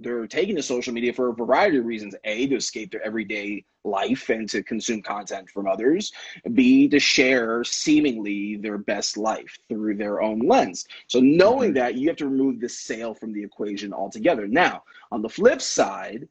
they're 0.00 0.26
taking 0.26 0.56
to 0.56 0.62
social 0.62 0.92
media 0.92 1.12
for 1.12 1.28
a 1.28 1.34
variety 1.34 1.78
of 1.78 1.86
reasons. 1.86 2.14
A, 2.24 2.46
to 2.46 2.56
escape 2.56 2.92
their 2.92 3.04
everyday 3.04 3.64
life 3.84 4.28
and 4.28 4.48
to 4.50 4.62
consume 4.62 5.02
content 5.02 5.50
from 5.50 5.66
others. 5.66 6.12
B, 6.52 6.88
to 6.88 6.98
share 6.98 7.64
seemingly 7.64 8.56
their 8.56 8.78
best 8.78 9.16
life 9.16 9.58
through 9.68 9.96
their 9.96 10.22
own 10.22 10.40
lens. 10.40 10.86
So 11.06 11.20
knowing 11.20 11.70
mm-hmm. 11.70 11.78
that, 11.78 11.94
you 11.96 12.08
have 12.08 12.16
to 12.18 12.28
remove 12.28 12.60
the 12.60 12.68
sale 12.68 13.14
from 13.14 13.32
the 13.32 13.42
equation 13.42 13.92
altogether. 13.92 14.46
Now, 14.46 14.82
on 15.10 15.22
the 15.22 15.28
flip 15.28 15.60
side, 15.60 16.28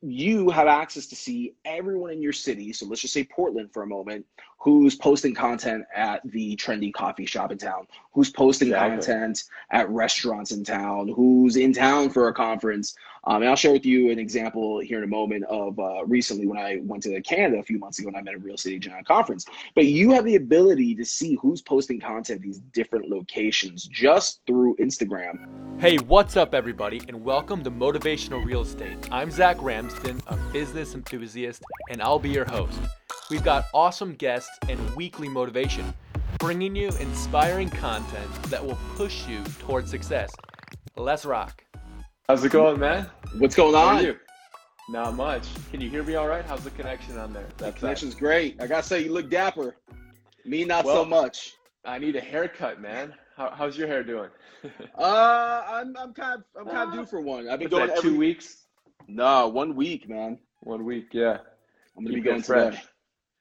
you 0.00 0.48
have 0.50 0.68
access 0.68 1.06
to 1.06 1.16
see 1.16 1.54
everyone 1.64 2.12
in 2.12 2.22
your 2.22 2.32
city. 2.32 2.72
So 2.72 2.86
let's 2.86 3.00
just 3.00 3.14
say 3.14 3.24
Portland 3.24 3.72
for 3.72 3.82
a 3.82 3.86
moment, 3.86 4.24
who's 4.60 4.96
posting 4.96 5.34
content 5.34 5.84
at 5.94 6.20
the 6.24 6.56
trendy 6.56 6.92
coffee 6.92 7.24
shop 7.24 7.52
in 7.52 7.58
town, 7.58 7.86
who's 8.12 8.30
posting 8.30 8.68
exactly. 8.68 8.96
content 8.96 9.44
at 9.70 9.88
restaurants 9.88 10.50
in 10.50 10.64
town, 10.64 11.08
who's 11.08 11.56
in 11.56 11.72
town 11.72 12.10
for 12.10 12.26
a 12.26 12.34
conference. 12.34 12.96
Um, 13.24 13.42
and 13.42 13.50
I'll 13.50 13.56
share 13.56 13.72
with 13.72 13.86
you 13.86 14.10
an 14.10 14.18
example 14.18 14.80
here 14.80 14.98
in 14.98 15.04
a 15.04 15.08
moment 15.08 15.44
of 15.44 15.78
uh, 15.78 16.04
recently 16.06 16.48
when 16.48 16.58
I 16.58 16.80
went 16.82 17.04
to 17.04 17.20
Canada 17.20 17.60
a 17.60 17.62
few 17.62 17.78
months 17.78 18.00
ago 18.00 18.08
and 18.08 18.16
I 18.16 18.22
met 18.22 18.34
a 18.34 18.38
real 18.38 18.56
estate 18.56 18.74
agent 18.74 18.96
at 18.96 19.02
a 19.02 19.04
conference. 19.04 19.46
But 19.76 19.86
you 19.86 20.10
have 20.10 20.24
the 20.24 20.34
ability 20.34 20.96
to 20.96 21.04
see 21.04 21.36
who's 21.40 21.62
posting 21.62 22.00
content 22.00 22.38
at 22.38 22.42
these 22.42 22.58
different 22.72 23.08
locations 23.08 23.84
just 23.84 24.40
through 24.46 24.74
Instagram. 24.76 25.46
Hey, 25.80 25.98
what's 25.98 26.36
up, 26.36 26.52
everybody, 26.52 27.00
and 27.06 27.24
welcome 27.24 27.62
to 27.62 27.70
Motivational 27.70 28.44
Real 28.44 28.62
Estate. 28.62 29.08
I'm 29.12 29.30
Zach 29.30 29.62
Ramsden, 29.62 30.20
a 30.26 30.36
business 30.52 30.94
enthusiast, 30.94 31.62
and 31.90 32.02
I'll 32.02 32.18
be 32.18 32.30
your 32.30 32.44
host. 32.44 32.80
We've 33.30 33.44
got 33.44 33.66
awesome 33.74 34.14
guests 34.14 34.58
and 34.70 34.80
weekly 34.96 35.28
motivation, 35.28 35.92
bringing 36.38 36.74
you 36.74 36.88
inspiring 36.98 37.68
content 37.68 38.42
that 38.44 38.64
will 38.64 38.78
push 38.94 39.28
you 39.28 39.44
towards 39.58 39.90
success. 39.90 40.32
Let's 40.96 41.26
rock. 41.26 41.62
How's 42.26 42.42
it 42.42 42.52
going, 42.52 42.80
man? 42.80 43.06
What's 43.36 43.54
going 43.54 43.74
on? 43.74 43.96
How 43.96 44.00
are 44.00 44.02
you? 44.02 44.16
Not 44.88 45.14
much. 45.14 45.46
Can 45.70 45.82
you 45.82 45.90
hear 45.90 46.02
me 46.04 46.14
all 46.14 46.26
right? 46.26 46.42
How's 46.42 46.64
the 46.64 46.70
connection 46.70 47.18
on 47.18 47.34
there? 47.34 47.46
That 47.58 47.74
the 47.74 47.80
connection's 47.80 48.14
side? 48.14 48.20
great. 48.20 48.62
I 48.62 48.66
gotta 48.66 48.82
say, 48.82 49.04
you 49.04 49.12
look 49.12 49.28
dapper. 49.28 49.76
Me, 50.46 50.64
not 50.64 50.86
well, 50.86 51.02
so 51.02 51.04
much. 51.04 51.52
I 51.84 51.98
need 51.98 52.16
a 52.16 52.22
haircut, 52.22 52.80
man. 52.80 53.12
How, 53.36 53.50
how's 53.54 53.76
your 53.76 53.88
hair 53.88 54.02
doing? 54.02 54.30
uh, 54.98 55.64
I'm, 55.68 55.94
I'm 55.98 56.14
kind 56.14 56.40
of, 56.40 56.44
I'm 56.58 56.72
kind 56.74 56.88
of 56.88 56.94
due 56.94 57.04
for 57.04 57.20
one. 57.20 57.50
I've 57.50 57.58
been 57.58 57.68
going 57.68 57.90
every... 57.90 58.00
two 58.00 58.16
weeks. 58.16 58.64
No, 59.06 59.48
one 59.48 59.76
week, 59.76 60.08
man. 60.08 60.38
One 60.60 60.86
week, 60.86 61.08
yeah. 61.12 61.38
I'm 61.94 62.04
gonna 62.04 62.14
Keep 62.14 62.24
be 62.24 62.30
going 62.30 62.42
fresh. 62.42 62.74
Today. 62.76 62.88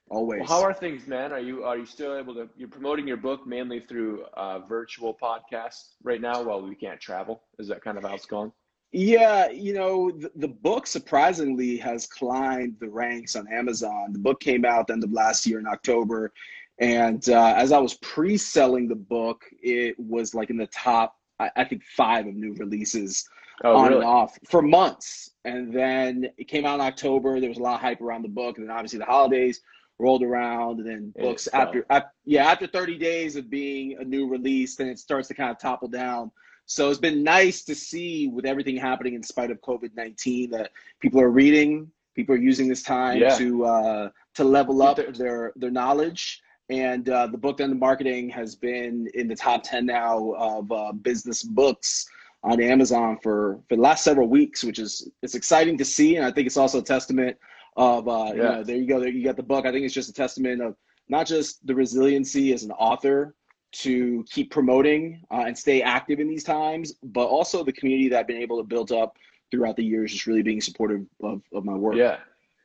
Always. 0.09 0.39
Well, 0.41 0.47
how 0.47 0.61
are 0.61 0.73
things, 0.73 1.05
man? 1.05 1.33
Are 1.33 1.39
you 1.39 1.65
are 1.65 1.77
you 1.77 1.85
still 1.85 2.17
able 2.17 2.33
to? 2.35 2.47
You're 2.55 2.69
promoting 2.69 3.07
your 3.07 3.17
book 3.17 3.45
mainly 3.45 3.81
through 3.81 4.23
uh, 4.35 4.59
virtual 4.59 5.17
podcasts 5.21 5.95
right 6.01 6.21
now, 6.21 6.43
while 6.43 6.61
we 6.61 6.75
can't 6.75 6.99
travel. 6.99 7.43
Is 7.59 7.67
that 7.67 7.83
kind 7.83 7.97
of 7.97 8.03
how 8.03 8.15
it's 8.15 8.25
going? 8.25 8.51
Yeah, 8.93 9.49
you 9.49 9.73
know, 9.73 10.11
the, 10.11 10.31
the, 10.37 10.47
book 10.47 10.87
surprisingly 10.87 11.75
has 11.77 12.07
climbed 12.07 12.77
the 12.79 12.87
ranks 12.87 13.35
on 13.35 13.45
Amazon. 13.51 14.13
The 14.13 14.19
book 14.19 14.39
came 14.39 14.63
out 14.63 14.87
the 14.87 14.93
end 14.93 15.03
of 15.03 15.11
last 15.11 15.45
year 15.45 15.59
in 15.59 15.67
October, 15.67 16.31
and 16.79 17.27
uh, 17.29 17.53
as 17.57 17.73
I 17.73 17.79
was 17.79 17.95
pre-selling 17.95 18.87
the 18.87 18.95
book, 18.95 19.43
it 19.61 19.99
was 19.99 20.33
like 20.33 20.49
in 20.49 20.57
the 20.57 20.67
top, 20.67 21.17
I, 21.37 21.51
I 21.57 21.63
think, 21.65 21.83
five 21.83 22.27
of 22.27 22.35
new 22.35 22.53
releases 22.53 23.27
oh, 23.65 23.75
on 23.75 23.89
really? 23.89 23.95
and 23.97 24.05
off 24.05 24.39
for 24.47 24.61
months. 24.61 25.31
And 25.43 25.73
then 25.73 26.29
it 26.37 26.47
came 26.47 26.65
out 26.65 26.75
in 26.75 26.81
October. 26.81 27.41
There 27.41 27.49
was 27.49 27.57
a 27.57 27.63
lot 27.63 27.75
of 27.75 27.81
hype 27.81 27.99
around 27.99 28.21
the 28.21 28.29
book, 28.29 28.57
and 28.57 28.69
then 28.69 28.75
obviously 28.75 28.99
the 28.99 29.05
holidays 29.05 29.61
rolled 29.99 30.23
around 30.23 30.79
and 30.79 30.87
then 30.87 31.13
books 31.19 31.47
after, 31.53 31.85
after, 31.89 32.09
yeah 32.25 32.45
after 32.45 32.67
30 32.67 32.97
days 32.97 33.35
of 33.35 33.49
being 33.49 33.97
a 33.99 34.03
new 34.03 34.27
release 34.27 34.75
then 34.75 34.87
it 34.87 34.99
starts 34.99 35.27
to 35.27 35.33
kind 35.33 35.51
of 35.51 35.59
topple 35.59 35.87
down. 35.87 36.31
So 36.69 36.89
it's 36.89 36.99
been 36.99 37.23
nice 37.23 37.63
to 37.63 37.73
see 37.73 38.27
with 38.27 38.45
everything 38.45 38.75
happening 38.75 39.13
in 39.13 39.23
spite 39.23 39.51
of 39.51 39.61
covid-19 39.61 40.51
that 40.51 40.71
people 40.99 41.21
are 41.21 41.29
reading 41.31 41.91
people 42.17 42.35
are 42.35 42.39
using 42.39 42.67
this 42.67 42.83
time 42.83 43.19
yeah. 43.19 43.37
to 43.37 43.63
uh, 43.63 44.09
to 44.33 44.43
level 44.43 44.81
up 44.81 44.97
their 45.13 45.53
their 45.55 45.71
knowledge. 45.71 46.41
And 46.69 47.07
uh, 47.07 47.27
the 47.27 47.37
book 47.37 47.61
and 47.61 47.71
the 47.71 47.77
marketing 47.77 48.27
has 48.31 48.55
been 48.55 49.07
in 49.13 49.29
the 49.29 49.35
top 49.35 49.63
10 49.63 49.85
now 49.85 50.33
of 50.33 50.69
uh, 50.69 50.91
business 50.91 51.43
books 51.43 52.05
on 52.43 52.61
amazon 52.61 53.17
for 53.23 53.59
for 53.67 53.75
the 53.75 53.81
last 53.81 54.03
several 54.03 54.27
weeks 54.27 54.63
which 54.63 54.77
is 54.77 55.09
it's 55.23 55.33
exciting 55.33 55.75
to 55.75 55.83
see 55.83 56.17
and 56.17 56.25
i 56.25 56.29
think 56.29 56.45
it's 56.45 56.55
also 56.55 56.77
a 56.77 56.83
testament 56.83 57.35
of 57.77 58.07
uh, 58.07 58.25
yeah. 58.25 58.33
you 58.33 58.41
know, 58.41 58.63
there 58.63 58.75
you 58.75 58.87
go, 58.87 58.99
there 58.99 59.09
you 59.09 59.23
got 59.23 59.37
the 59.37 59.43
book. 59.43 59.65
I 59.65 59.71
think 59.71 59.85
it's 59.85 59.93
just 59.93 60.09
a 60.09 60.13
testament 60.13 60.61
of 60.61 60.75
not 61.07 61.27
just 61.27 61.65
the 61.65 61.75
resiliency 61.75 62.51
as 62.51 62.63
an 62.63 62.71
author 62.71 63.35
to 63.71 64.25
keep 64.29 64.51
promoting 64.51 65.21
uh, 65.31 65.43
and 65.45 65.57
stay 65.57 65.81
active 65.81 66.19
in 66.19 66.27
these 66.27 66.43
times, 66.43 66.93
but 67.03 67.27
also 67.27 67.63
the 67.63 67.71
community 67.71 68.09
that 68.09 68.19
I've 68.19 68.27
been 68.27 68.37
able 68.41 68.57
to 68.57 68.63
build 68.63 68.91
up 68.91 69.15
throughout 69.51 69.75
the 69.75 69.83
years, 69.83 70.11
just 70.11 70.25
really 70.25 70.41
being 70.41 70.59
supportive 70.59 71.05
of, 71.21 71.41
of 71.53 71.63
my 71.63 71.73
work. 71.75 71.95
Yeah, 71.95 72.17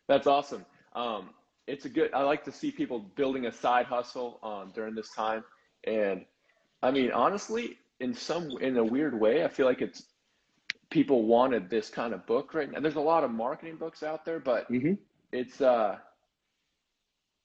that's 0.09 0.27
awesome. 0.27 0.65
Um, 0.95 1.31
it's 1.67 1.85
a 1.85 1.89
good. 1.89 2.13
I 2.15 2.23
like 2.23 2.45
to 2.45 2.53
see 2.53 2.71
people 2.71 2.99
building 2.99 3.47
a 3.47 3.53
side 3.53 3.87
hustle 3.87 4.41
um, 4.43 4.73
during 4.75 4.95
this 4.95 5.11
time, 5.11 5.45
and 5.85 6.25
I 6.83 6.91
mean, 6.91 7.13
honestly, 7.13 7.79
in 8.01 8.15
some 8.15 8.51
in 8.61 8.77
a 8.79 8.85
weird 8.85 9.19
way, 9.19 9.45
I 9.45 9.49
feel 9.49 9.67
like 9.67 9.81
it's 9.81 10.05
people 10.93 11.25
wanted 11.25 11.71
this 11.71 11.89
kind 11.89 12.13
of 12.13 12.27
book 12.27 12.53
right 12.53 12.71
now. 12.71 12.79
There's 12.79 12.97
a 12.97 13.01
lot 13.01 13.25
of 13.25 13.31
marketing 13.31 13.77
books 13.77 14.03
out 14.03 14.27
there, 14.27 14.39
but 14.39 14.71
mm-hmm. 14.71 14.93
it's 15.33 15.61
uh 15.61 15.97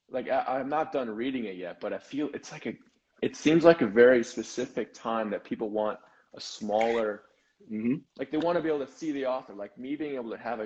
like 0.09 0.29
I, 0.29 0.59
am 0.59 0.69
not 0.69 0.91
done 0.91 1.09
reading 1.09 1.45
it 1.45 1.55
yet, 1.55 1.79
but 1.79 1.93
I 1.93 1.97
feel 1.97 2.29
it's 2.33 2.51
like 2.51 2.65
a 2.65 2.73
it 3.21 3.35
seems 3.35 3.63
like 3.63 3.81
a 3.81 3.87
very 3.87 4.23
specific 4.23 4.93
time 4.93 5.31
that 5.31 5.45
people 5.45 5.69
want 5.69 5.97
a 6.35 6.41
smaller 6.41 7.23
mm-hmm. 7.71 7.95
like 8.19 8.31
they 8.31 8.37
want 8.37 8.57
to 8.57 8.61
be 8.61 8.67
able 8.67 8.85
to 8.85 8.91
see 8.91 9.13
the 9.13 9.25
author. 9.25 9.53
Like 9.53 9.77
me 9.77 9.95
being 9.95 10.15
able 10.15 10.31
to 10.31 10.37
have 10.37 10.59
a, 10.59 10.65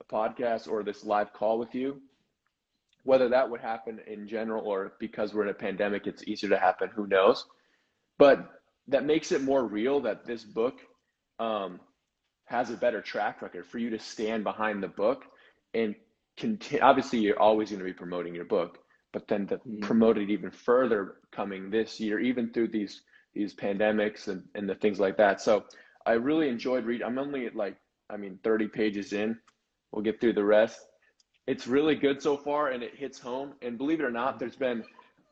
a 0.00 0.04
podcast 0.12 0.68
or 0.68 0.82
this 0.82 1.04
live 1.04 1.32
call 1.32 1.58
with 1.58 1.74
you, 1.74 2.00
whether 3.04 3.30
that 3.30 3.48
would 3.48 3.62
happen 3.62 4.00
in 4.06 4.28
general 4.28 4.66
or 4.66 4.92
because 5.00 5.32
we're 5.32 5.44
in 5.44 5.48
a 5.48 5.54
pandemic, 5.54 6.06
it's 6.06 6.22
easier 6.24 6.50
to 6.50 6.58
happen, 6.58 6.90
who 6.94 7.06
knows? 7.06 7.46
But 8.18 8.50
that 8.88 9.06
makes 9.06 9.32
it 9.32 9.42
more 9.42 9.64
real 9.64 10.00
that 10.00 10.26
this 10.26 10.44
book 10.44 10.80
um, 11.38 11.80
has 12.48 12.70
a 12.70 12.76
better 12.76 13.00
track 13.00 13.42
record 13.42 13.66
for 13.66 13.78
you 13.78 13.90
to 13.90 13.98
stand 13.98 14.42
behind 14.42 14.82
the 14.82 14.88
book 14.88 15.24
and 15.74 15.94
continue. 16.36 16.82
Obviously, 16.82 17.18
you're 17.18 17.38
always 17.38 17.70
going 17.70 17.80
to 17.80 17.84
be 17.84 17.92
promoting 17.92 18.34
your 18.34 18.46
book, 18.46 18.78
but 19.12 19.28
then 19.28 19.46
to 19.48 19.56
mm-hmm. 19.56 19.80
promote 19.80 20.18
it 20.18 20.30
even 20.30 20.50
further 20.50 21.16
coming 21.30 21.70
this 21.70 22.00
year, 22.00 22.18
even 22.18 22.50
through 22.52 22.68
these 22.68 23.02
these 23.34 23.54
pandemics 23.54 24.28
and, 24.28 24.42
and 24.54 24.68
the 24.68 24.74
things 24.74 24.98
like 24.98 25.16
that. 25.18 25.40
So 25.40 25.64
I 26.06 26.12
really 26.12 26.48
enjoyed 26.48 26.84
reading. 26.86 27.06
I'm 27.06 27.18
only 27.18 27.46
at 27.46 27.54
like, 27.54 27.76
I 28.10 28.16
mean, 28.16 28.38
30 28.42 28.68
pages 28.68 29.12
in. 29.12 29.38
We'll 29.92 30.02
get 30.02 30.20
through 30.20 30.32
the 30.32 30.44
rest. 30.44 30.80
It's 31.46 31.66
really 31.66 31.94
good 31.94 32.20
so 32.22 32.36
far, 32.36 32.68
and 32.68 32.82
it 32.82 32.94
hits 32.96 33.18
home. 33.18 33.52
And 33.62 33.78
believe 33.78 34.00
it 34.00 34.04
or 34.04 34.10
not, 34.10 34.38
there's 34.38 34.56
been. 34.56 34.84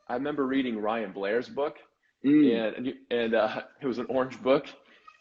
I 0.09 0.15
remember 0.15 0.47
reading 0.47 0.79
Ryan 0.79 1.13
Blair's 1.13 1.49
book, 1.49 1.79
mm. 2.25 2.77
and 2.77 2.95
and 3.11 3.35
uh, 3.35 3.63
it 3.81 3.87
was 3.87 3.99
an 3.99 4.07
orange 4.09 4.41
book, 4.43 4.67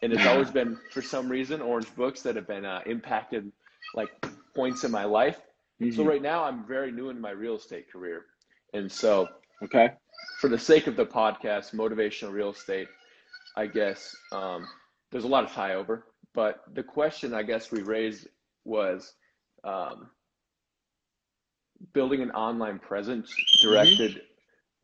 and 0.02 0.12
it's 0.12 0.26
always 0.26 0.50
been 0.60 0.78
for 0.92 1.02
some 1.02 1.28
reason 1.28 1.60
orange 1.60 1.94
books 1.94 2.22
that 2.22 2.36
have 2.36 2.46
been 2.46 2.64
uh, 2.64 2.80
impacted 2.86 3.50
like 3.94 4.08
points 4.54 4.84
in 4.84 4.90
my 4.90 5.04
life. 5.04 5.40
Mm-hmm. 5.80 5.94
so 5.94 6.04
right 6.04 6.22
now 6.22 6.42
i'm 6.42 6.66
very 6.66 6.90
new 6.90 7.10
in 7.10 7.20
my 7.20 7.30
real 7.30 7.56
estate 7.56 7.92
career. 7.92 8.24
And 8.72 8.90
so 8.90 9.28
okay. 9.62 9.90
for 10.40 10.48
the 10.48 10.58
sake 10.58 10.86
of 10.86 10.96
the 10.96 11.04
podcast 11.04 11.74
motivational 11.74 12.32
real 12.32 12.50
estate 12.50 12.88
i 13.56 13.66
guess 13.66 14.14
um, 14.32 14.66
there's 15.10 15.24
a 15.24 15.28
lot 15.28 15.44
of 15.44 15.52
tie 15.52 15.74
over. 15.74 16.06
But 16.34 16.62
the 16.74 16.82
question 16.82 17.34
i 17.34 17.42
guess 17.42 17.70
we 17.70 17.82
raised 17.82 18.26
was 18.64 19.12
um, 19.64 20.08
building 21.92 22.22
an 22.22 22.30
online 22.30 22.78
presence 22.78 23.30
directed 23.60 24.12
mm-hmm 24.12 24.26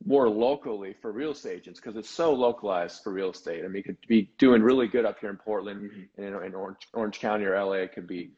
more 0.04 0.28
locally 0.28 0.94
for 1.00 1.12
real 1.12 1.32
estate 1.32 1.56
agents 1.56 1.80
because 1.80 1.96
it's 1.96 2.10
so 2.10 2.32
localized 2.32 3.02
for 3.02 3.12
real 3.12 3.30
estate. 3.30 3.64
I 3.64 3.68
mean, 3.68 3.80
it 3.80 3.84
could 3.84 3.96
be 4.08 4.30
doing 4.38 4.62
really 4.62 4.88
good 4.88 5.04
up 5.04 5.18
here 5.20 5.30
in 5.30 5.36
Portland 5.36 5.90
mm-hmm. 5.90 6.22
and 6.22 6.44
in 6.44 6.54
Orange, 6.54 6.88
Orange 6.92 7.20
County 7.20 7.44
or 7.44 7.62
LA, 7.62 7.72
it 7.74 7.92
could 7.92 8.06
be, 8.06 8.30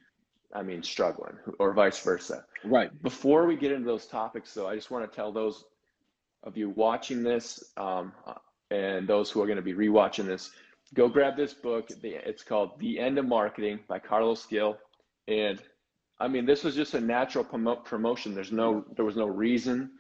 I 0.53 0.63
mean, 0.63 0.83
struggling 0.83 1.35
or 1.59 1.73
vice 1.73 2.01
versa. 2.01 2.45
Right. 2.65 2.91
Before 3.03 3.47
we 3.47 3.57
get 3.57 3.73
into 3.73 3.87
those 3.87 4.07
topics, 4.07 4.53
though, 4.55 4.69
I 4.69 4.75
just 4.75 4.91
want 4.91 5.11
to 5.11 5.15
tell 5.15 5.33
those 5.33 5.65
of 6.43 6.57
you 6.57 6.71
watching 6.71 7.23
this 7.23 7.73
um, 7.77 8.13
and 8.71 9.09
those 9.09 9.31
who 9.31 9.43
are 9.43 9.47
going 9.47 9.57
to 9.57 9.63
be 9.63 9.75
rewatching 9.75 10.27
this, 10.27 10.51
go 10.93 11.09
grab 11.09 11.37
this 11.37 11.55
book. 11.55 11.89
It's 12.03 12.43
called 12.43 12.79
The 12.79 12.99
End 12.99 13.19
of 13.19 13.27
Marketing 13.27 13.81
by 13.89 13.99
Carlos 13.99 14.45
Gil. 14.47 14.77
And 15.29 15.61
I 16.21 16.29
mean, 16.29 16.47
this 16.47 16.63
was 16.63 16.75
just 16.75 16.95
a 16.95 17.01
natural 17.01 17.45
promo- 17.45 17.85
promotion. 17.85 18.35
There's 18.35 18.53
no, 18.53 18.85
there 18.97 19.05
was 19.05 19.17
no 19.17 19.27
reason 19.27 19.91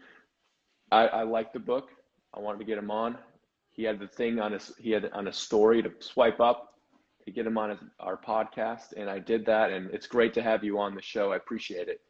I, 0.94 1.06
I 1.06 1.22
liked 1.24 1.52
the 1.52 1.58
book. 1.58 1.88
I 2.32 2.40
wanted 2.40 2.58
to 2.58 2.64
get 2.64 2.78
him 2.78 2.90
on. 2.90 3.18
He 3.72 3.82
had 3.82 3.98
the 3.98 4.06
thing 4.06 4.38
on 4.38 4.52
his 4.52 4.72
he 4.78 4.92
had 4.92 5.10
on 5.12 5.26
a 5.26 5.32
story 5.32 5.82
to 5.82 5.90
swipe 5.98 6.38
up 6.40 6.74
to 7.24 7.32
get 7.32 7.46
him 7.46 7.58
on 7.58 7.70
his, 7.70 7.78
our 7.98 8.16
podcast, 8.16 8.92
and 8.96 9.10
I 9.10 9.18
did 9.18 9.44
that. 9.46 9.72
And 9.72 9.90
it's 9.92 10.06
great 10.06 10.34
to 10.34 10.42
have 10.42 10.62
you 10.62 10.78
on 10.78 10.94
the 10.94 11.02
show. 11.02 11.32
I 11.32 11.36
appreciate 11.36 11.88
it. 11.88 12.00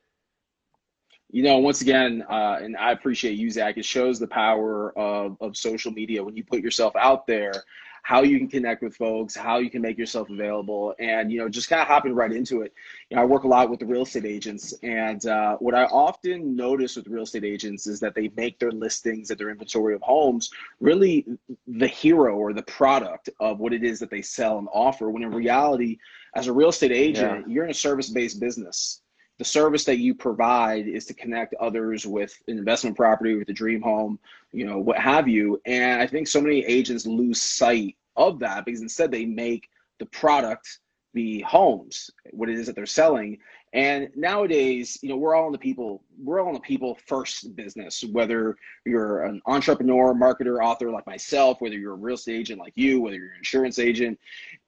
You 1.30 1.42
know, 1.42 1.58
once 1.58 1.80
again, 1.80 2.24
uh, 2.28 2.58
and 2.60 2.76
I 2.76 2.92
appreciate 2.92 3.38
you, 3.38 3.50
Zach. 3.50 3.78
It 3.78 3.86
shows 3.86 4.18
the 4.18 4.26
power 4.26 4.96
of 4.98 5.38
of 5.40 5.56
social 5.56 5.90
media 5.90 6.22
when 6.22 6.36
you 6.36 6.44
put 6.44 6.60
yourself 6.60 6.94
out 6.94 7.26
there 7.26 7.64
how 8.04 8.22
you 8.22 8.38
can 8.38 8.48
connect 8.48 8.82
with 8.82 8.94
folks, 8.94 9.34
how 9.34 9.58
you 9.58 9.70
can 9.70 9.80
make 9.80 9.96
yourself 9.96 10.28
available, 10.28 10.94
and 10.98 11.32
you 11.32 11.38
know, 11.38 11.48
just 11.48 11.70
kind 11.70 11.80
of 11.80 11.88
hopping 11.88 12.14
right 12.14 12.32
into 12.32 12.60
it. 12.60 12.74
You 13.08 13.16
know, 13.16 13.22
I 13.22 13.24
work 13.24 13.44
a 13.44 13.48
lot 13.48 13.70
with 13.70 13.80
the 13.80 13.86
real 13.86 14.02
estate 14.02 14.26
agents, 14.26 14.74
and 14.82 15.24
uh, 15.26 15.56
what 15.56 15.74
I 15.74 15.84
often 15.84 16.54
notice 16.54 16.96
with 16.96 17.08
real 17.08 17.22
estate 17.22 17.44
agents 17.44 17.86
is 17.86 18.00
that 18.00 18.14
they 18.14 18.30
make 18.36 18.58
their 18.58 18.72
listings 18.72 19.30
and 19.30 19.40
their 19.40 19.48
inventory 19.48 19.94
of 19.94 20.02
homes 20.02 20.50
really 20.80 21.24
the 21.66 21.88
hero 21.88 22.36
or 22.36 22.52
the 22.52 22.62
product 22.64 23.30
of 23.40 23.58
what 23.58 23.72
it 23.72 23.82
is 23.82 23.98
that 24.00 24.10
they 24.10 24.22
sell 24.22 24.58
and 24.58 24.68
offer. 24.70 25.08
When 25.08 25.22
in 25.22 25.30
reality, 25.30 25.96
as 26.36 26.46
a 26.46 26.52
real 26.52 26.68
estate 26.68 26.92
agent, 26.92 27.46
yeah. 27.46 27.54
you're 27.54 27.64
in 27.64 27.70
a 27.70 27.74
service-based 27.74 28.38
business 28.38 29.00
the 29.38 29.44
service 29.44 29.84
that 29.84 29.98
you 29.98 30.14
provide 30.14 30.86
is 30.86 31.06
to 31.06 31.14
connect 31.14 31.54
others 31.54 32.06
with 32.06 32.34
an 32.46 32.58
investment 32.58 32.96
property, 32.96 33.34
with 33.34 33.48
a 33.48 33.52
dream 33.52 33.82
home, 33.82 34.18
you 34.52 34.64
know, 34.64 34.78
what 34.78 34.98
have 34.98 35.26
you. 35.26 35.60
And 35.66 36.00
I 36.00 36.06
think 36.06 36.28
so 36.28 36.40
many 36.40 36.64
agents 36.64 37.06
lose 37.06 37.42
sight 37.42 37.96
of 38.16 38.38
that 38.40 38.64
because 38.64 38.80
instead 38.80 39.10
they 39.10 39.24
make 39.24 39.68
the 39.98 40.06
product 40.06 40.78
the 41.14 41.40
homes, 41.42 42.10
what 42.32 42.48
it 42.48 42.58
is 42.58 42.66
that 42.66 42.76
they're 42.76 42.86
selling. 42.86 43.38
And 43.74 44.08
nowadays, 44.14 45.00
you 45.02 45.08
know, 45.08 45.16
we're 45.16 45.34
all 45.34 45.46
in 45.46 45.52
the 45.52 45.58
people, 45.58 46.04
we're 46.22 46.40
all 46.40 46.46
in 46.46 46.54
the 46.54 46.60
people 46.60 46.96
first 47.06 47.56
business, 47.56 48.04
whether 48.12 48.56
you're 48.86 49.24
an 49.24 49.42
entrepreneur, 49.46 50.14
marketer, 50.14 50.62
author 50.62 50.92
like 50.92 51.04
myself, 51.08 51.60
whether 51.60 51.74
you're 51.74 51.94
a 51.94 51.96
real 51.96 52.14
estate 52.14 52.36
agent 52.36 52.60
like 52.60 52.74
you, 52.76 53.00
whether 53.00 53.16
you're 53.16 53.32
an 53.32 53.38
insurance 53.38 53.80
agent. 53.80 54.16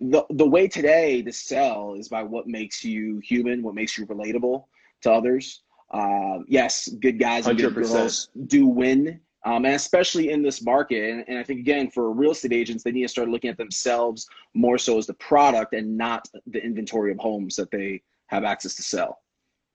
The, 0.00 0.26
the 0.30 0.46
way 0.46 0.66
today 0.66 1.22
to 1.22 1.32
sell 1.32 1.94
is 1.94 2.08
by 2.08 2.24
what 2.24 2.48
makes 2.48 2.84
you 2.84 3.20
human, 3.20 3.62
what 3.62 3.76
makes 3.76 3.96
you 3.96 4.06
relatable 4.06 4.64
to 5.02 5.12
others. 5.12 5.62
Uh, 5.92 6.40
yes, 6.48 6.88
good 7.00 7.20
guys 7.20 7.46
and 7.46 7.56
100%. 7.56 7.62
good 7.62 7.74
girls 7.74 8.28
do 8.48 8.66
win 8.66 9.20
um, 9.44 9.64
and 9.64 9.76
especially 9.76 10.32
in 10.32 10.42
this 10.42 10.64
market. 10.64 11.08
And, 11.08 11.24
and, 11.28 11.38
I 11.38 11.44
think, 11.44 11.60
again, 11.60 11.88
for 11.88 12.10
real 12.10 12.32
estate 12.32 12.52
agents, 12.52 12.82
they 12.82 12.90
need 12.90 13.02
to 13.02 13.08
start 13.08 13.28
looking 13.28 13.48
at 13.48 13.56
themselves 13.56 14.26
more 14.54 14.76
so 14.76 14.98
as 14.98 15.06
the 15.06 15.14
product 15.14 15.72
and 15.72 15.96
not 15.96 16.26
the 16.48 16.60
inventory 16.60 17.12
of 17.12 17.18
homes 17.18 17.54
that 17.54 17.70
they 17.70 18.02
have 18.26 18.44
access 18.44 18.74
to 18.76 18.82
sell. 18.82 19.18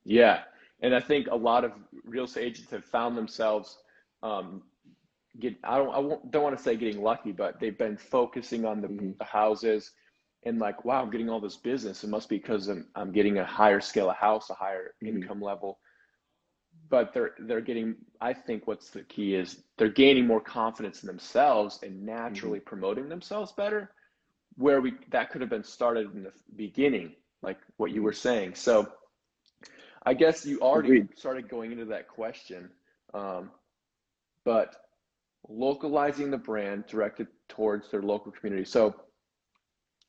Yeah. 0.03 0.41
And 0.81 0.95
I 0.95 0.99
think 0.99 1.27
a 1.27 1.35
lot 1.35 1.63
of 1.63 1.73
real 2.05 2.25
estate 2.25 2.45
agents 2.45 2.71
have 2.71 2.85
found 2.85 3.17
themselves 3.17 3.77
um, 4.23 4.63
get 5.39 5.55
I 5.63 5.77
don't 5.77 5.89
I 5.89 6.17
don't 6.29 6.43
want 6.43 6.57
to 6.57 6.63
say 6.63 6.75
getting 6.75 7.01
lucky, 7.01 7.31
but 7.31 7.59
they've 7.59 7.77
been 7.77 7.97
focusing 7.97 8.65
on 8.65 8.81
the, 8.81 8.87
mm-hmm. 8.87 9.11
the 9.17 9.25
houses 9.25 9.91
and 10.43 10.59
like, 10.59 10.83
wow, 10.85 11.03
I'm 11.03 11.11
getting 11.11 11.29
all 11.29 11.39
this 11.39 11.57
business. 11.57 12.03
It 12.03 12.09
must 12.09 12.27
be 12.27 12.37
because 12.37 12.67
I'm, 12.67 12.87
I'm 12.95 13.11
getting 13.11 13.37
a 13.37 13.45
higher 13.45 13.79
scale 13.79 14.09
of 14.09 14.15
house, 14.15 14.49
a 14.49 14.55
higher 14.55 14.95
mm-hmm. 15.03 15.17
income 15.17 15.41
level 15.41 15.79
but 16.91 17.13
they're 17.13 17.31
they're 17.39 17.61
getting 17.61 17.95
i 18.19 18.31
think 18.33 18.67
what's 18.67 18.89
the 18.89 19.01
key 19.03 19.33
is 19.33 19.63
they're 19.77 19.89
gaining 19.89 20.27
more 20.27 20.41
confidence 20.41 21.01
in 21.01 21.07
themselves 21.07 21.79
and 21.81 22.05
naturally 22.05 22.59
mm-hmm. 22.59 22.67
promoting 22.67 23.09
themselves 23.09 23.51
better 23.53 23.91
where 24.57 24.81
we 24.81 24.93
that 25.09 25.31
could 25.31 25.41
have 25.41 25.49
been 25.49 25.63
started 25.63 26.13
in 26.13 26.23
the 26.23 26.31
beginning 26.55 27.13
like 27.41 27.57
what 27.77 27.91
you 27.91 28.03
were 28.03 28.13
saying 28.13 28.53
so 28.55 28.87
i 30.05 30.13
guess 30.13 30.45
you 30.45 30.59
already 30.61 30.89
Agreed. 30.89 31.17
started 31.17 31.49
going 31.49 31.71
into 31.71 31.85
that 31.85 32.07
question 32.07 32.69
um, 33.13 33.51
but 34.45 34.75
localizing 35.49 36.31
the 36.31 36.37
brand 36.37 36.85
directed 36.87 37.27
towards 37.49 37.89
their 37.89 38.01
local 38.01 38.31
community 38.31 38.65
so 38.65 38.95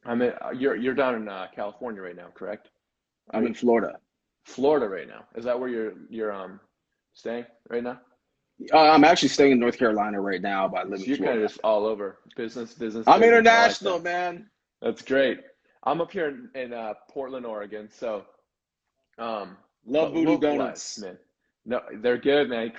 i 0.04 0.14
mean 0.14 0.32
you're 0.56 0.76
you're 0.76 0.94
down 0.94 1.14
in 1.14 1.28
uh, 1.28 1.46
california 1.54 2.00
right 2.00 2.16
now 2.16 2.28
correct 2.34 2.68
i'm 3.32 3.46
in 3.46 3.54
florida 3.54 3.96
florida 4.44 4.88
right 4.88 5.08
now 5.08 5.24
is 5.34 5.44
that 5.44 5.58
where 5.58 5.68
you're 5.68 5.92
you're 6.10 6.32
um 6.32 6.60
staying 7.14 7.44
right 7.70 7.82
now? 7.82 8.00
Uh, 8.72 8.78
I'm 8.78 9.04
actually 9.04 9.28
staying 9.28 9.52
in 9.52 9.58
North 9.58 9.78
Carolina 9.78 10.20
right 10.20 10.40
now, 10.40 10.68
but 10.68 10.80
I 10.80 10.84
live 10.84 11.00
so 11.00 11.06
You're 11.06 11.16
kind 11.18 11.42
of 11.42 11.48
just 11.48 11.60
all 11.64 11.84
over 11.86 12.18
business, 12.36 12.74
business. 12.74 13.06
I'm 13.08 13.20
business, 13.20 13.38
international, 13.38 13.94
like 13.94 14.02
that. 14.04 14.34
man. 14.34 14.50
That's 14.80 15.02
great. 15.02 15.40
I'm 15.84 16.00
up 16.00 16.12
here 16.12 16.28
in, 16.28 16.50
in 16.60 16.72
uh, 16.72 16.94
Portland, 17.08 17.46
Oregon. 17.46 17.88
So, 17.90 18.24
um, 19.18 19.56
love 19.86 20.12
Voodoo 20.12 20.38
Donuts, 20.38 20.98
man. 20.98 21.18
No, 21.64 21.80
they're 22.00 22.18
good, 22.18 22.48
man. 22.48 22.72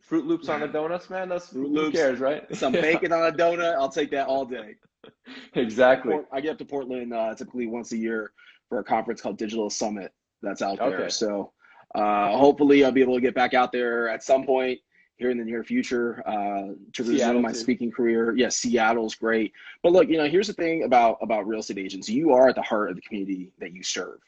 Fruit 0.00 0.26
Loops 0.26 0.48
on 0.48 0.60
the 0.60 0.68
donuts, 0.68 1.10
man. 1.10 1.28
That's 1.28 1.48
Fruit 1.48 1.74
who 1.74 1.90
cares, 1.90 2.18
right? 2.18 2.44
Some 2.56 2.72
bacon 2.72 3.12
on 3.12 3.26
a 3.26 3.36
donut. 3.36 3.74
I'll 3.74 3.90
take 3.90 4.10
that 4.12 4.26
all 4.26 4.44
day. 4.46 4.76
exactly. 5.54 6.16
I 6.32 6.40
get 6.40 6.52
up 6.52 6.58
to 6.58 6.64
Portland 6.64 7.12
uh, 7.12 7.34
typically 7.34 7.66
once 7.66 7.92
a 7.92 7.96
year 7.96 8.32
for 8.68 8.78
a 8.78 8.84
conference 8.84 9.20
called 9.20 9.36
Digital 9.38 9.68
Summit 9.68 10.12
that's 10.40 10.62
out 10.62 10.78
there. 10.78 11.00
Okay. 11.00 11.08
So 11.10 11.52
uh, 11.94 12.36
hopefully, 12.36 12.84
I'll 12.84 12.92
be 12.92 13.02
able 13.02 13.16
to 13.16 13.20
get 13.20 13.34
back 13.34 13.54
out 13.54 13.70
there 13.70 14.08
at 14.08 14.22
some 14.22 14.46
point 14.46 14.78
here 15.18 15.30
in 15.30 15.38
the 15.38 15.44
near 15.44 15.64
future 15.64 16.22
uh, 16.26 16.74
to 16.92 17.02
resume 17.02 17.18
Seattle 17.18 17.42
my 17.42 17.52
too. 17.52 17.58
speaking 17.58 17.90
career. 17.90 18.34
Yes, 18.36 18.56
Seattle's 18.56 19.14
great. 19.14 19.52
But 19.82 19.92
look, 19.92 20.08
you 20.08 20.16
know, 20.16 20.28
here's 20.28 20.46
the 20.46 20.52
thing 20.54 20.84
about 20.84 21.18
about 21.20 21.46
real 21.46 21.60
estate 21.60 21.78
agents: 21.78 22.08
you 22.08 22.32
are 22.32 22.48
at 22.48 22.54
the 22.54 22.62
heart 22.62 22.90
of 22.90 22.96
the 22.96 23.02
community 23.02 23.52
that 23.58 23.72
you 23.72 23.82
serve. 23.82 24.20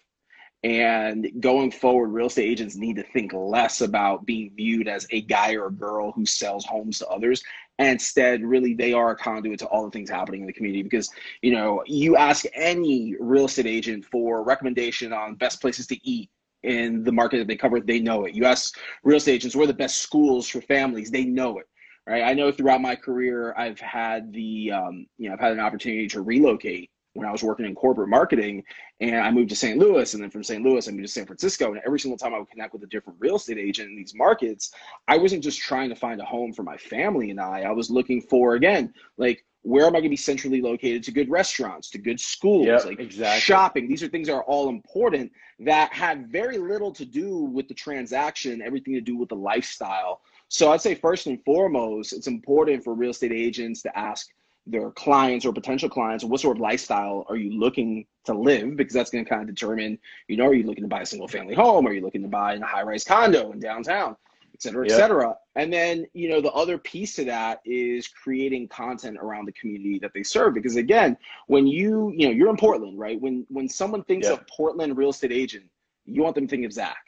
And 0.63 1.31
going 1.41 1.71
forward, 1.71 2.09
real 2.09 2.27
estate 2.27 2.51
agents 2.51 2.77
need 2.77 2.97
to 2.97 3.03
think 3.03 3.33
less 3.33 3.81
about 3.81 4.27
being 4.27 4.53
viewed 4.55 4.89
as 4.89 5.07
a 5.11 5.23
guy 5.23 5.55
or 5.55 5.67
a 5.67 5.73
girl 5.73 6.13
who 6.13 6.27
sells 6.27 6.67
homes 6.67 6.99
to 6.99 7.09
others. 7.09 7.43
And 7.79 7.89
instead, 7.89 8.45
really, 8.45 8.75
they 8.75 8.93
are 8.93 9.13
a 9.13 9.17
conduit 9.17 9.59
to 9.61 9.67
all 9.67 9.87
the 9.87 9.91
things 9.91 10.11
happening 10.11 10.43
in 10.43 10.47
the 10.47 10.53
community. 10.53 10.83
Because, 10.83 11.09
you 11.41 11.53
know, 11.53 11.83
you 11.87 12.17
ask 12.17 12.45
any 12.53 13.17
real 13.19 13.47
estate 13.47 13.67
agent 13.67 14.05
for 14.05 14.43
recommendation 14.43 15.15
on 15.15 15.35
best 15.37 15.63
places 15.63 15.87
to 15.87 15.97
eat, 16.07 16.29
in 16.62 17.05
the 17.05 17.12
market 17.12 17.39
that 17.39 17.47
they 17.47 17.57
cover, 17.57 17.81
they 17.81 18.01
know 18.01 18.25
it. 18.25 18.35
U.S. 18.37 18.73
real 19.03 19.17
estate 19.17 19.35
agents, 19.35 19.57
where 19.57 19.65
are 19.65 19.67
the 19.67 19.75
best 19.75 20.03
schools 20.03 20.49
for 20.49 20.61
families? 20.61 21.11
They 21.11 21.25
know 21.25 21.59
it, 21.59 21.67
right? 22.07 22.23
I 22.23 22.35
know 22.35 22.53
throughout 22.53 22.81
my 22.81 22.97
career, 22.97 23.55
I've 23.57 23.81
had 23.81 24.33
the, 24.33 24.73
um, 24.73 25.07
you 25.19 25.29
know, 25.29 25.35
I've 25.35 25.41
had 25.41 25.53
an 25.53 25.61
opportunity 25.61 26.07
to 26.09 26.23
relocate 26.23 26.91
when 27.15 27.27
I 27.27 27.33
was 27.33 27.43
working 27.43 27.67
in 27.67 27.75
corporate 27.75 28.09
marketing 28.09 28.62
and 29.01 29.17
I 29.17 29.31
moved 29.31 29.49
to 29.51 29.57
St. 29.57 29.79
Louis 29.79 30.15
and 30.15 30.23
then 30.23 30.31
from 30.31 30.45
St. 30.45 30.62
Louis 30.62 30.87
I 30.87 30.93
moved 30.93 31.07
to 31.07 31.12
San 31.12 31.27
Francisco 31.27 31.73
and 31.73 31.81
every 31.85 31.99
single 31.99 32.17
time 32.17 32.35
I 32.35 32.39
would 32.39 32.51
connect 32.51 32.73
with 32.73 32.85
a 32.85 32.87
different 32.87 33.19
real 33.21 33.37
estate 33.37 33.59
agent 33.59 33.91
in 33.91 33.97
these 33.97 34.15
markets, 34.15 34.73
I 35.09 35.19
wasn't 35.19 35.43
just 35.43 35.61
trying 35.61 35.89
to 35.89 35.97
find 35.97 36.21
a 36.21 36.25
home 36.25 36.53
for 36.53 36.63
my 36.63 36.77
family 36.77 37.31
and 37.31 37.41
I, 37.41 37.63
I 37.63 37.73
was 37.73 37.91
looking 37.91 38.21
for 38.21 38.55
again, 38.55 38.95
like 39.19 39.45
where 39.62 39.87
am 39.87 39.91
I 39.91 40.01
going 40.01 40.05
to 40.05 40.11
be 40.11 40.17
centrally 40.17 40.62
located 40.62 41.03
to 41.05 41.12
good 41.12 41.29
restaurants, 41.29 41.91
to 41.91 41.99
good 41.99 42.19
schools, 42.19 42.67
yep, 42.67 42.85
like 42.87 42.99
exactly. 42.99 43.41
shopping. 43.41 43.89
These 43.89 44.03
are 44.03 44.09
things 44.09 44.29
that 44.29 44.35
are 44.35 44.45
all 44.45 44.69
important 44.69 45.31
that 45.61 45.93
have 45.93 46.21
very 46.21 46.57
little 46.57 46.93
to 46.93 47.05
do 47.05 47.45
with 47.45 47.69
the 47.69 47.75
transaction, 47.75 48.62
everything 48.62 48.95
to 48.95 49.01
do 49.01 49.17
with 49.17 49.29
the 49.29 49.37
lifestyle. 49.37 50.23
So 50.49 50.73
I'd 50.73 50.81
say 50.81 50.95
first 50.95 51.27
and 51.27 51.43
foremost, 51.45 52.12
it's 52.12 52.27
important 52.27 52.83
for 52.83 52.95
real 52.95 53.11
estate 53.11 53.33
agents 53.33 53.83
to 53.83 53.99
ask 53.99 54.29
their 54.67 54.91
clients 54.93 55.45
or 55.45 55.53
potential 55.53 55.89
clients 55.89 56.25
what 56.25 56.41
sort 56.41 56.56
of 56.56 56.61
lifestyle 56.61 57.25
are 57.29 57.37
you 57.37 57.59
looking 57.59 58.06
to 58.25 58.35
live 58.35 58.77
because 58.77 58.93
that's 58.93 59.11
going 59.11 59.25
to 59.25 59.29
kind 59.29 59.43
of 59.43 59.49
determine 59.49 59.99
you 60.29 60.37
know 60.37 60.45
are 60.45 60.55
you 60.55 60.65
looking 60.65 60.85
to 60.85 60.89
buy 60.89 61.01
a 61.01 61.06
single 61.06 61.27
family 61.27 61.55
home 61.55 61.87
are 61.87 61.93
you 61.93 62.03
looking 62.03 62.23
to 62.23 62.29
buy 62.29 62.55
in 62.55 62.63
a 62.63 62.67
high 62.67 62.82
rise 62.82 63.03
condo 63.03 63.53
in 63.53 63.58
downtown 63.58 64.15
et 64.60 64.62
cetera, 64.64 64.84
et 64.84 64.90
cetera. 64.90 65.34
And 65.56 65.72
then, 65.72 66.06
you 66.12 66.29
know, 66.29 66.43
the 66.43 66.52
other 66.52 66.76
piece 66.76 67.14
to 67.14 67.24
that 67.24 67.60
is 67.64 68.06
creating 68.08 68.69
content 68.69 69.17
around 69.19 69.46
the 69.46 69.52
community 69.52 69.98
that 70.00 70.12
they 70.12 70.22
serve. 70.22 70.52
Because 70.52 70.76
again, 70.76 71.17
when 71.46 71.67
you, 71.67 72.12
you 72.14 72.26
know, 72.26 72.32
you're 72.32 72.50
in 72.50 72.58
Portland, 72.58 72.98
right? 72.98 73.19
When 73.19 73.46
when 73.48 73.69
someone 73.69 74.05
thinks 74.05 74.29
of 74.29 74.46
Portland 74.46 74.98
real 74.98 75.10
estate 75.10 75.32
agent, 75.32 75.64
you 76.05 76.22
want 76.22 76.34
them 76.34 76.46
to 76.46 76.50
think 76.50 76.67
of 76.67 76.72
Zach. 76.74 76.98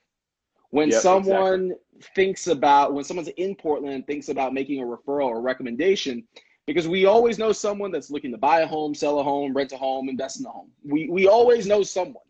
When 0.70 0.88
yep, 0.88 1.02
someone 1.02 1.72
exactly. 1.72 2.08
thinks 2.14 2.46
about 2.46 2.94
when 2.94 3.04
someone's 3.04 3.28
in 3.28 3.54
Portland 3.54 4.06
thinks 4.06 4.30
about 4.30 4.54
making 4.54 4.80
a 4.80 4.86
referral 4.86 5.26
or 5.26 5.42
recommendation, 5.42 6.26
because 6.66 6.88
we 6.88 7.04
always 7.04 7.38
know 7.38 7.52
someone 7.52 7.90
that's 7.90 8.10
looking 8.10 8.30
to 8.30 8.38
buy 8.38 8.60
a 8.60 8.66
home, 8.66 8.94
sell 8.94 9.18
a 9.18 9.22
home, 9.22 9.52
rent 9.52 9.72
a 9.72 9.76
home, 9.76 10.08
invest 10.08 10.40
in 10.40 10.46
a 10.46 10.50
home. 10.50 10.70
We 10.82 11.10
we 11.10 11.26
always 11.26 11.66
know 11.66 11.82
someone. 11.82 12.24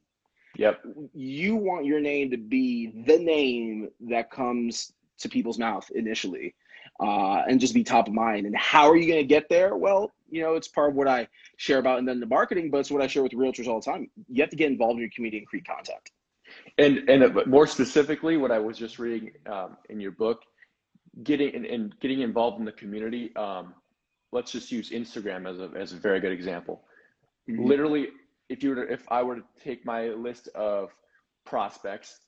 Yep. 0.56 0.82
You 1.14 1.54
want 1.56 1.86
your 1.86 2.00
name 2.00 2.30
to 2.32 2.36
be 2.36 2.92
the 3.06 3.18
name 3.18 3.88
that 4.00 4.30
comes 4.30 4.92
to 5.22 5.28
people's 5.28 5.58
mouth 5.58 5.90
initially 5.94 6.54
uh, 7.00 7.42
and 7.48 7.60
just 7.60 7.74
be 7.74 7.82
top 7.82 8.08
of 8.08 8.14
mind. 8.14 8.46
And 8.46 8.56
how 8.56 8.88
are 8.88 8.96
you 8.96 9.06
going 9.06 9.20
to 9.20 9.26
get 9.26 9.48
there? 9.48 9.76
Well, 9.76 10.12
you 10.30 10.42
know, 10.42 10.54
it's 10.54 10.68
part 10.68 10.90
of 10.90 10.96
what 10.96 11.08
I 11.08 11.28
share 11.56 11.78
about 11.78 11.98
and 11.98 12.06
The 12.06 12.12
End 12.12 12.22
of 12.22 12.28
Marketing, 12.28 12.70
but 12.70 12.78
it's 12.78 12.90
what 12.90 13.02
I 13.02 13.06
share 13.06 13.22
with 13.22 13.32
realtors 13.32 13.66
all 13.66 13.80
the 13.80 13.84
time. 13.84 14.10
You 14.28 14.42
have 14.42 14.50
to 14.50 14.56
get 14.56 14.70
involved 14.70 14.94
in 14.94 15.00
your 15.00 15.10
community 15.14 15.38
and 15.38 15.46
create 15.46 15.66
contact. 15.66 16.12
And 16.78 17.08
and 17.08 17.46
more 17.46 17.66
specifically, 17.66 18.36
what 18.36 18.50
I 18.50 18.58
was 18.58 18.76
just 18.76 18.98
reading 18.98 19.30
um, 19.46 19.78
in 19.88 20.00
your 20.00 20.10
book, 20.10 20.42
getting 21.22 21.54
and, 21.54 21.64
and, 21.64 21.98
getting 22.00 22.20
involved 22.20 22.58
in 22.58 22.66
the 22.66 22.72
community. 22.72 23.34
Um, 23.36 23.74
let's 24.32 24.52
just 24.52 24.70
use 24.70 24.90
Instagram 24.90 25.48
as 25.48 25.60
a 25.60 25.70
as 25.74 25.92
a 25.92 25.96
very 25.96 26.20
good 26.20 26.32
example. 26.32 26.82
Mm-hmm. 27.48 27.64
Literally, 27.64 28.08
if 28.50 28.62
you 28.62 28.70
were 28.70 28.86
to, 28.86 28.92
if 28.92 29.02
I 29.08 29.22
were 29.22 29.36
to 29.36 29.42
take 29.64 29.86
my 29.86 30.08
list 30.08 30.48
of 30.48 30.90
prospects 31.46 32.20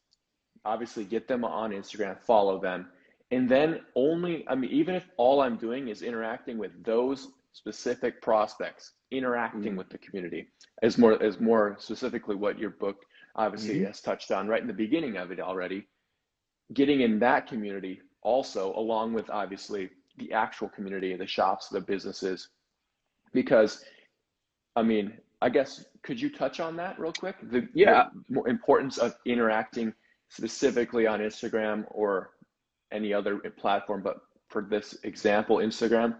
obviously 0.64 1.04
get 1.04 1.28
them 1.28 1.44
on 1.44 1.70
Instagram, 1.70 2.18
follow 2.20 2.60
them. 2.60 2.88
And 3.30 3.48
then 3.48 3.80
only, 3.96 4.44
I 4.48 4.54
mean, 4.54 4.70
even 4.70 4.94
if 4.94 5.04
all 5.16 5.40
I'm 5.40 5.56
doing 5.56 5.88
is 5.88 6.02
interacting 6.02 6.58
with 6.58 6.72
those 6.84 7.28
specific 7.52 8.20
prospects, 8.20 8.92
interacting 9.10 9.62
mm-hmm. 9.62 9.76
with 9.76 9.88
the 9.88 9.98
community, 9.98 10.48
as 10.82 10.98
more 10.98 11.22
as 11.22 11.40
more 11.40 11.76
specifically 11.78 12.36
what 12.36 12.58
your 12.58 12.70
book 12.70 12.96
obviously 13.36 13.76
mm-hmm. 13.76 13.86
has 13.86 14.00
touched 14.00 14.30
on 14.30 14.46
right 14.46 14.60
in 14.60 14.66
the 14.66 14.72
beginning 14.72 15.16
of 15.16 15.30
it 15.30 15.40
already. 15.40 15.86
Getting 16.72 17.00
in 17.00 17.18
that 17.20 17.46
community 17.46 18.00
also, 18.22 18.74
along 18.76 19.12
with 19.12 19.28
obviously 19.30 19.90
the 20.18 20.32
actual 20.32 20.68
community, 20.68 21.14
the 21.16 21.26
shops, 21.26 21.68
the 21.68 21.80
businesses, 21.80 22.48
because 23.32 23.84
I 24.76 24.82
mean, 24.82 25.12
I 25.42 25.48
guess 25.48 25.84
could 26.02 26.20
you 26.20 26.30
touch 26.30 26.60
on 26.60 26.76
that 26.76 26.98
real 26.98 27.12
quick? 27.12 27.36
The 27.50 27.68
yeah 27.74 28.06
the 28.28 28.42
importance 28.42 28.98
of 28.98 29.14
interacting 29.26 29.92
specifically 30.28 31.06
on 31.06 31.20
Instagram 31.20 31.84
or 31.90 32.30
any 32.92 33.12
other 33.12 33.38
platform, 33.56 34.02
but 34.02 34.18
for 34.48 34.62
this 34.62 34.96
example, 35.02 35.56
Instagram. 35.56 36.16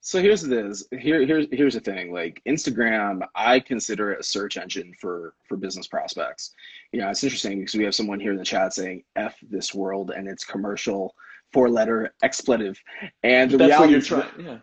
So 0.00 0.20
here's 0.20 0.42
this. 0.42 0.84
Here, 0.90 1.24
here's 1.24 1.46
here's 1.50 1.74
the 1.74 1.80
thing. 1.80 2.12
Like 2.12 2.42
Instagram, 2.46 3.26
I 3.34 3.58
consider 3.58 4.12
it 4.12 4.20
a 4.20 4.22
search 4.22 4.58
engine 4.58 4.92
for 5.00 5.34
for 5.48 5.56
business 5.56 5.86
prospects. 5.86 6.52
You 6.92 7.00
know, 7.00 7.08
it's 7.08 7.24
interesting 7.24 7.58
because 7.58 7.74
we 7.74 7.84
have 7.84 7.94
someone 7.94 8.20
here 8.20 8.32
in 8.32 8.38
the 8.38 8.44
chat 8.44 8.74
saying 8.74 9.04
"f 9.16 9.36
this 9.48 9.72
world" 9.74 10.10
and 10.10 10.28
it's 10.28 10.44
commercial 10.44 11.14
four 11.54 11.70
letter 11.70 12.12
expletive, 12.22 12.78
and 13.22 13.50
the 13.50 13.56
That's 13.56 13.78
what 13.78 13.88
reality 13.88 13.92
you're 13.92 14.02
trying. 14.02 14.28
Yeah. 14.44 14.58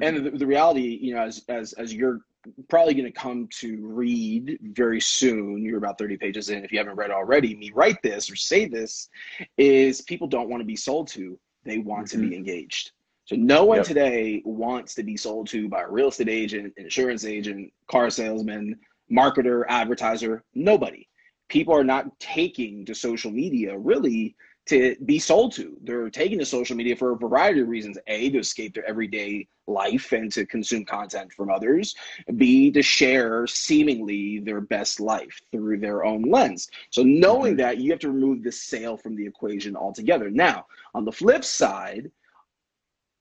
and 0.00 0.24
the, 0.24 0.30
the 0.30 0.46
reality, 0.46 0.98
you 1.02 1.14
know, 1.14 1.22
as 1.22 1.44
as 1.48 1.74
as 1.74 1.92
you're 1.92 2.20
probably 2.68 2.94
going 2.94 3.06
to 3.06 3.12
come 3.12 3.48
to 3.58 3.78
read 3.86 4.58
very 4.62 5.00
soon. 5.00 5.62
You're 5.62 5.78
about 5.78 5.98
30 5.98 6.16
pages 6.16 6.50
in. 6.50 6.64
If 6.64 6.72
you 6.72 6.78
haven't 6.78 6.96
read 6.96 7.10
already, 7.10 7.56
me 7.56 7.70
write 7.74 8.02
this 8.02 8.30
or 8.30 8.36
say 8.36 8.66
this 8.66 9.08
is 9.56 10.02
people 10.02 10.26
don't 10.26 10.48
want 10.48 10.60
to 10.60 10.66
be 10.66 10.76
sold 10.76 11.08
to. 11.08 11.38
They 11.64 11.78
want 11.78 12.08
to 12.08 12.18
be 12.18 12.26
mm-hmm. 12.26 12.34
engaged. 12.34 12.92
So 13.24 13.34
no 13.34 13.64
one 13.64 13.78
Yep. 13.78 13.86
today 13.86 14.42
wants 14.44 14.94
to 14.94 15.02
be 15.02 15.16
sold 15.16 15.48
to 15.48 15.68
by 15.68 15.82
a 15.82 15.90
real 15.90 16.08
estate 16.08 16.28
agent, 16.28 16.72
insurance 16.76 17.24
agent, 17.24 17.72
car 17.90 18.08
salesman, 18.08 18.78
marketer, 19.10 19.64
advertiser. 19.68 20.44
Nobody. 20.54 21.08
People 21.48 21.74
are 21.74 21.84
not 21.84 22.18
taking 22.20 22.84
to 22.86 22.94
social 22.94 23.30
media 23.30 23.76
really 23.76 24.36
to 24.66 24.96
be 25.04 25.18
sold 25.18 25.52
to. 25.52 25.76
They're 25.82 26.10
taking 26.10 26.38
to 26.38 26.44
social 26.44 26.76
media 26.76 26.96
for 26.96 27.12
a 27.12 27.16
variety 27.16 27.60
of 27.60 27.68
reasons. 27.68 27.98
A, 28.08 28.30
to 28.30 28.38
escape 28.38 28.74
their 28.74 28.88
everyday 28.88 29.48
life 29.66 30.12
and 30.12 30.30
to 30.32 30.44
consume 30.46 30.84
content 30.84 31.32
from 31.32 31.50
others. 31.50 31.94
B, 32.36 32.70
to 32.72 32.82
share 32.82 33.46
seemingly 33.46 34.40
their 34.40 34.60
best 34.60 35.00
life 35.00 35.40
through 35.50 35.78
their 35.78 36.04
own 36.04 36.22
lens. 36.22 36.68
So 36.90 37.02
knowing 37.02 37.54
Mhm. 37.54 37.58
that, 37.58 37.78
you 37.78 37.90
have 37.90 38.00
to 38.00 38.10
remove 38.10 38.42
the 38.42 38.52
sale 38.52 38.96
from 38.96 39.16
the 39.16 39.26
equation 39.26 39.76
altogether. 39.76 40.30
Now, 40.30 40.66
on 40.94 41.04
the 41.04 41.12
flip 41.12 41.44
side, 41.44 42.10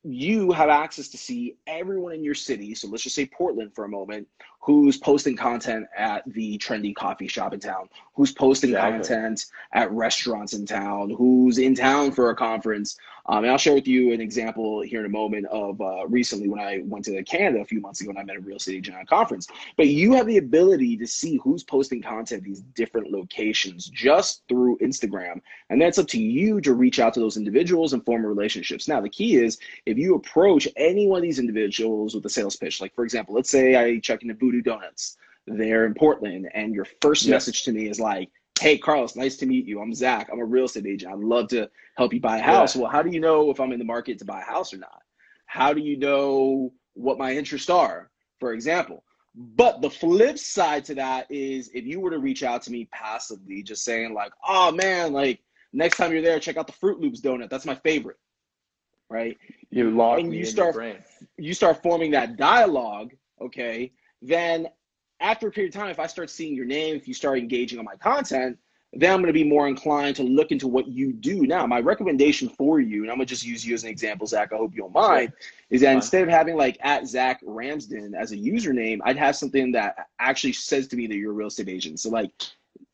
you 0.03 0.51
have 0.51 0.69
access 0.69 1.07
to 1.09 1.17
see 1.17 1.57
everyone 1.65 2.13
in 2.13 2.23
your 2.23 2.35
city. 2.35 2.75
So 2.75 2.87
let's 2.87 3.01
just 3.01 3.15
say 3.15 3.25
Portland 3.25 3.73
for 3.73 3.85
a 3.85 3.89
moment, 3.89 4.27
who's 4.65 4.97
posting 4.97 5.35
content 5.35 5.85
at 5.95 6.23
the 6.25 6.57
trendy 6.57 6.93
coffee 6.95 7.27
shop 7.27 7.53
in 7.53 7.59
town, 7.59 7.87
who's 8.15 8.31
posting 8.31 8.71
Exactly. 8.71 8.97
content 8.97 9.45
at 9.73 9.91
restaurants 9.91 10.53
in 10.53 10.65
town, 10.65 11.11
who's 11.11 11.59
in 11.59 11.75
town 11.75 12.11
for 12.11 12.31
a 12.31 12.35
conference. 12.35 12.97
Um, 13.27 13.43
and 13.43 13.51
I'll 13.51 13.57
share 13.57 13.73
with 13.73 13.87
you 13.87 14.11
an 14.13 14.21
example 14.21 14.81
here 14.81 14.99
in 14.99 15.05
a 15.05 15.09
moment 15.09 15.45
of 15.47 15.81
uh, 15.81 16.07
recently 16.07 16.47
when 16.47 16.59
I 16.59 16.81
went 16.83 17.05
to 17.05 17.23
Canada 17.23 17.61
a 17.61 17.65
few 17.65 17.79
months 17.79 18.01
ago 18.01 18.11
and 18.11 18.19
I 18.19 18.23
met 18.23 18.35
a 18.35 18.39
real 18.39 18.57
estate 18.57 18.77
agent 18.77 18.97
at 18.97 19.03
a 19.03 19.05
conference. 19.05 19.47
But 19.77 19.87
you 19.87 20.13
have 20.13 20.27
the 20.27 20.37
ability 20.37 20.97
to 20.97 21.07
see 21.07 21.37
who's 21.37 21.63
posting 21.63 22.01
content 22.01 22.39
at 22.39 22.43
these 22.43 22.61
different 22.75 23.11
locations 23.11 23.87
just 23.89 24.43
through 24.47 24.77
Instagram. 24.79 25.41
And 25.69 25.81
that's 25.81 25.97
up 25.97 26.07
to 26.09 26.19
you 26.21 26.61
to 26.61 26.73
reach 26.73 26.99
out 26.99 27.13
to 27.15 27.19
those 27.19 27.37
individuals 27.37 27.93
and 27.93 28.05
form 28.05 28.25
relationships. 28.25 28.87
Now, 28.87 29.01
the 29.01 29.09
key 29.09 29.37
is 29.37 29.57
if 29.87 29.97
you 29.97 30.15
approach 30.15 30.67
any 30.75 31.07
one 31.07 31.17
of 31.17 31.23
these 31.23 31.39
individuals 31.39 32.13
with 32.13 32.25
a 32.25 32.29
sales 32.29 32.55
pitch, 32.55 32.79
like 32.79 32.93
for 32.93 33.03
example, 33.03 33.33
let's 33.33 33.49
say 33.49 33.75
I 33.75 33.99
check 33.99 34.21
into 34.21 34.35
Voodoo 34.55 34.61
Donuts, 34.61 35.17
they're 35.47 35.85
in 35.85 35.93
Portland, 35.93 36.49
and 36.53 36.73
your 36.73 36.85
first 37.01 37.25
Yeah. 37.25 37.31
message 37.31 37.63
to 37.63 37.71
me 37.71 37.87
is 37.89 37.99
like, 37.99 38.29
Hey, 38.61 38.77
Carlos, 38.77 39.17
nice 39.17 39.35
to 39.37 39.45
meet 39.45 39.65
you. 39.65 39.81
I'm 39.81 39.93
Zach. 39.93 40.29
I'm 40.31 40.39
a 40.39 40.45
real 40.45 40.63
estate 40.63 40.85
agent. 40.85 41.11
I'd 41.11 41.19
love 41.19 41.49
to 41.49 41.69
help 41.97 42.13
you 42.13 42.21
buy 42.21 42.37
a 42.37 42.39
Yeah. 42.39 42.45
house. 42.45 42.73
Well, 42.73 42.89
how 42.89 43.01
do 43.01 43.09
you 43.11 43.19
know 43.19 43.51
if 43.51 43.59
I'm 43.59 43.73
in 43.73 43.79
the 43.79 43.83
market 43.85 44.17
to 44.19 44.25
buy 44.25 44.39
a 44.39 44.45
house 44.45 44.73
or 44.73 44.77
not? 44.77 45.01
How 45.45 45.73
do 45.73 45.81
you 45.81 45.97
know 45.97 46.71
what 46.93 47.17
my 47.17 47.35
interests 47.35 47.69
are, 47.69 48.09
for 48.39 48.53
example? 48.53 49.03
But 49.35 49.81
the 49.81 49.89
flip 49.89 50.37
side 50.39 50.85
to 50.85 50.95
that 50.95 51.29
is 51.29 51.69
if 51.73 51.83
you 51.85 51.99
were 51.99 52.11
to 52.11 52.19
reach 52.19 52.43
out 52.43 52.61
to 52.63 52.71
me 52.71 52.85
passively, 52.93 53.61
just 53.61 53.83
saying, 53.83 54.13
like, 54.13 54.31
oh 54.47 54.71
man, 54.71 55.11
like 55.11 55.41
next 55.73 55.97
time 55.97 56.13
you're 56.13 56.21
there, 56.21 56.39
check 56.39 56.55
out 56.55 56.65
the 56.67 56.71
Fruit 56.73 57.01
Loops 57.01 57.19
donut. 57.19 57.49
That's 57.49 57.65
my 57.65 57.75
favorite. 57.75 58.17
Right? 59.09 59.37
You 59.69 59.91
log 59.91 60.19
And 60.19 60.33
you 60.33 60.39
in 60.39 60.45
start- 60.45 60.67
your 60.75 60.81
brain. 60.93 61.03
you 61.37 61.53
start 61.53 61.83
forming 61.83 62.11
that 62.11 62.37
dialogue, 62.37 63.13
okay, 63.41 63.91
then 64.27 64.67
after 65.19 65.47
a 65.47 65.51
period 65.51 65.73
of 65.73 65.79
time, 65.79 65.89
if 65.89 65.99
I 65.99 66.07
start 66.07 66.29
seeing 66.29 66.55
your 66.55 66.65
name, 66.65 66.95
if 66.95 67.07
you 67.07 67.13
start 67.13 67.37
engaging 67.37 67.79
on 67.79 67.85
my 67.85 67.95
content, 67.95 68.57
then 68.93 69.11
I'm 69.11 69.17
going 69.17 69.27
to 69.27 69.33
be 69.33 69.43
more 69.43 69.67
inclined 69.67 70.15
to 70.17 70.23
look 70.23 70.51
into 70.51 70.67
what 70.67 70.87
you 70.87 71.11
do. 71.11 71.45
Now, 71.45 71.67
my 71.67 71.81
recommendation 71.81 72.47
for 72.47 72.79
you, 72.79 73.01
and 73.01 73.11
I'm 73.11 73.17
going 73.17 73.27
to 73.27 73.33
just 73.33 73.45
use 73.45 73.65
you 73.65 73.73
as 73.73 73.83
an 73.83 73.89
example, 73.89 74.25
Zach, 74.25 74.53
I 74.53 74.57
hope 74.57 74.73
you 74.73 74.81
don't 74.81 74.93
mind, 74.93 75.33
is 75.69 75.81
that 75.81 75.87
Fine. 75.87 75.95
instead 75.97 76.23
of 76.23 76.29
having 76.29 76.55
like 76.55 76.77
at 76.81 77.05
Zach 77.07 77.41
Ramsden 77.43 78.15
as 78.15 78.31
a 78.31 78.37
username, 78.37 78.99
I'd 79.03 79.17
have 79.17 79.35
something 79.35 79.71
that 79.73 80.07
actually 80.19 80.53
says 80.53 80.87
to 80.89 80.95
me 80.95 81.07
that 81.07 81.15
you're 81.15 81.31
a 81.31 81.35
real 81.35 81.47
estate 81.47 81.67
agent. 81.67 81.99
So, 81.99 82.09
like, 82.09 82.31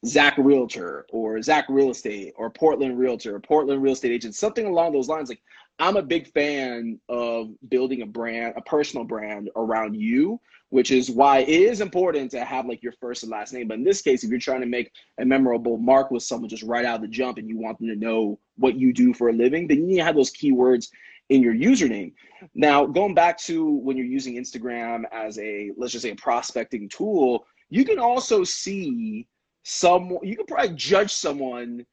Zach 0.05 0.35
Realtor 0.37 1.05
or 1.11 1.39
Zach 1.41 1.65
Real 1.69 1.91
Estate 1.91 2.33
or 2.35 2.49
Portland 2.49 2.97
Realtor 2.97 3.35
or 3.35 3.39
Portland 3.39 3.83
Real 3.83 3.93
Estate 3.93 4.11
Agent, 4.11 4.33
something 4.33 4.65
along 4.65 4.93
those 4.93 5.07
lines. 5.07 5.29
Like, 5.29 5.41
I'm 5.79 5.97
a 5.97 6.03
big 6.03 6.27
fan 6.27 6.99
of 7.09 7.49
building 7.69 8.01
a 8.03 8.05
brand, 8.05 8.53
a 8.55 8.61
personal 8.61 9.03
brand 9.03 9.49
around 9.55 9.95
you, 9.95 10.39
which 10.69 10.91
is 10.91 11.11
why 11.11 11.39
it 11.39 11.49
is 11.49 11.81
important 11.81 12.31
to 12.31 12.45
have 12.45 12.65
like 12.65 12.81
your 12.81 12.93
first 12.93 13.23
and 13.23 13.31
last 13.31 13.51
name. 13.51 13.67
But 13.67 13.79
in 13.79 13.83
this 13.83 14.01
case, 14.01 14.23
if 14.23 14.29
you're 14.29 14.39
trying 14.39 14.61
to 14.61 14.67
make 14.67 14.91
a 15.19 15.25
memorable 15.25 15.77
mark 15.77 16.11
with 16.11 16.23
someone 16.23 16.49
just 16.49 16.63
right 16.63 16.85
out 16.85 16.95
of 16.95 17.01
the 17.01 17.07
jump 17.07 17.37
and 17.37 17.49
you 17.49 17.57
want 17.57 17.79
them 17.79 17.89
to 17.89 17.95
know 17.95 18.39
what 18.57 18.75
you 18.75 18.93
do 18.93 19.13
for 19.13 19.29
a 19.29 19.33
living, 19.33 19.67
then 19.67 19.79
you 19.79 19.87
need 19.87 19.97
to 19.97 20.03
have 20.03 20.15
those 20.15 20.31
keywords 20.31 20.89
in 21.29 21.41
your 21.41 21.53
username. 21.53 22.13
Now, 22.53 22.85
going 22.85 23.13
back 23.13 23.37
to 23.39 23.65
when 23.65 23.97
you're 23.97 24.05
using 24.05 24.35
Instagram 24.35 25.03
as 25.11 25.39
a, 25.39 25.71
let's 25.77 25.93
just 25.93 26.03
say, 26.03 26.11
a 26.11 26.15
prospecting 26.15 26.89
tool, 26.89 27.45
you 27.69 27.85
can 27.85 27.99
also 27.99 28.43
see 28.43 29.27
some, 29.63 30.17
you 30.23 30.35
can 30.35 30.45
probably 30.45 30.75
judge 30.75 31.11
someone 31.11 31.85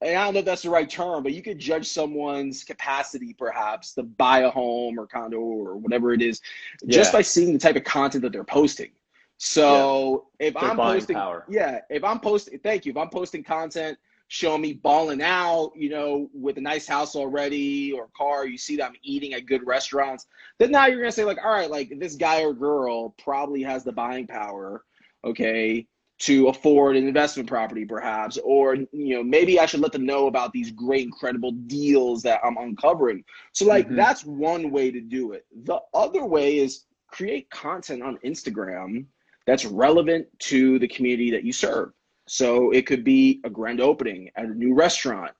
and 0.00 0.16
I 0.16 0.24
don't 0.24 0.34
know 0.34 0.40
if 0.40 0.46
that's 0.46 0.62
the 0.62 0.70
right 0.70 0.88
term, 0.88 1.22
but 1.22 1.32
you 1.32 1.42
could 1.42 1.58
judge 1.58 1.88
someone's 1.88 2.62
capacity 2.62 3.34
perhaps 3.34 3.94
to 3.94 4.04
buy 4.04 4.40
a 4.40 4.50
home 4.50 4.98
or 4.98 5.06
condo 5.06 5.38
or 5.38 5.76
whatever 5.76 6.12
it 6.12 6.22
is 6.22 6.40
just 6.86 7.12
by 7.12 7.22
seeing 7.22 7.52
the 7.52 7.58
type 7.58 7.76
of 7.76 7.84
content 7.84 8.22
that 8.22 8.32
they're 8.32 8.44
posting. 8.44 8.90
So 9.38 10.26
if 10.40 10.54
Their 10.54 10.64
I'm 10.64 10.76
posting, 10.76 11.16
power. 11.16 11.44
yeah, 11.48 11.80
if 11.90 12.02
I'm 12.02 12.20
posting, 12.20 12.58
thank 12.58 12.84
you. 12.84 12.90
If 12.90 12.96
I'm 12.96 13.08
posting 13.08 13.44
content 13.44 13.98
showing 14.28 14.60
me 14.60 14.74
balling 14.74 15.22
out, 15.22 15.72
you 15.74 15.88
know, 15.88 16.28
with 16.34 16.58
a 16.58 16.60
nice 16.60 16.86
house 16.86 17.16
already 17.16 17.92
or 17.92 18.08
car, 18.16 18.46
you 18.46 18.58
see 18.58 18.76
that 18.76 18.84
I'm 18.84 18.96
eating 19.02 19.34
at 19.34 19.46
good 19.46 19.66
restaurants, 19.66 20.26
then 20.58 20.70
now 20.70 20.86
you're 20.86 21.00
gonna 21.00 21.12
say 21.12 21.24
like, 21.24 21.38
all 21.42 21.50
right, 21.50 21.70
like 21.70 21.98
this 21.98 22.14
guy 22.14 22.42
or 22.42 22.52
girl 22.52 23.10
probably 23.10 23.62
has 23.62 23.84
the 23.84 23.92
buying 23.92 24.26
power, 24.26 24.84
okay, 25.24 25.86
to 26.18 26.48
afford 26.48 26.96
an 26.96 27.06
investment 27.06 27.48
property 27.48 27.84
perhaps, 27.84 28.38
or 28.42 28.74
you 28.74 29.14
know, 29.14 29.22
maybe 29.22 29.60
I 29.60 29.66
should 29.66 29.80
let 29.80 29.92
them 29.92 30.04
know 30.04 30.26
about 30.26 30.52
these 30.52 30.70
great, 30.72 31.04
incredible 31.04 31.52
deals 31.52 32.22
that 32.22 32.40
I'm 32.44 32.56
uncovering. 32.56 33.24
So 33.52 33.66
like 33.66 33.88
Mhm. 33.88 33.96
that's 33.96 34.24
one 34.24 34.70
way 34.70 34.90
to 34.90 35.00
do 35.00 35.32
it. 35.32 35.46
The 35.64 35.80
other 35.94 36.24
way 36.24 36.58
is 36.58 36.84
create 37.06 37.48
content 37.50 38.02
on 38.02 38.18
Instagram 38.24 39.06
that's 39.46 39.64
relevant 39.64 40.26
to 40.40 40.78
the 40.78 40.88
community 40.88 41.30
that 41.30 41.44
you 41.44 41.52
serve. 41.52 41.92
So 42.26 42.70
it 42.72 42.84
could 42.84 43.04
be 43.04 43.40
a 43.44 43.50
grand 43.50 43.80
opening 43.80 44.30
at 44.36 44.44
a 44.44 44.54
new 44.54 44.74
restaurant. 44.74 45.32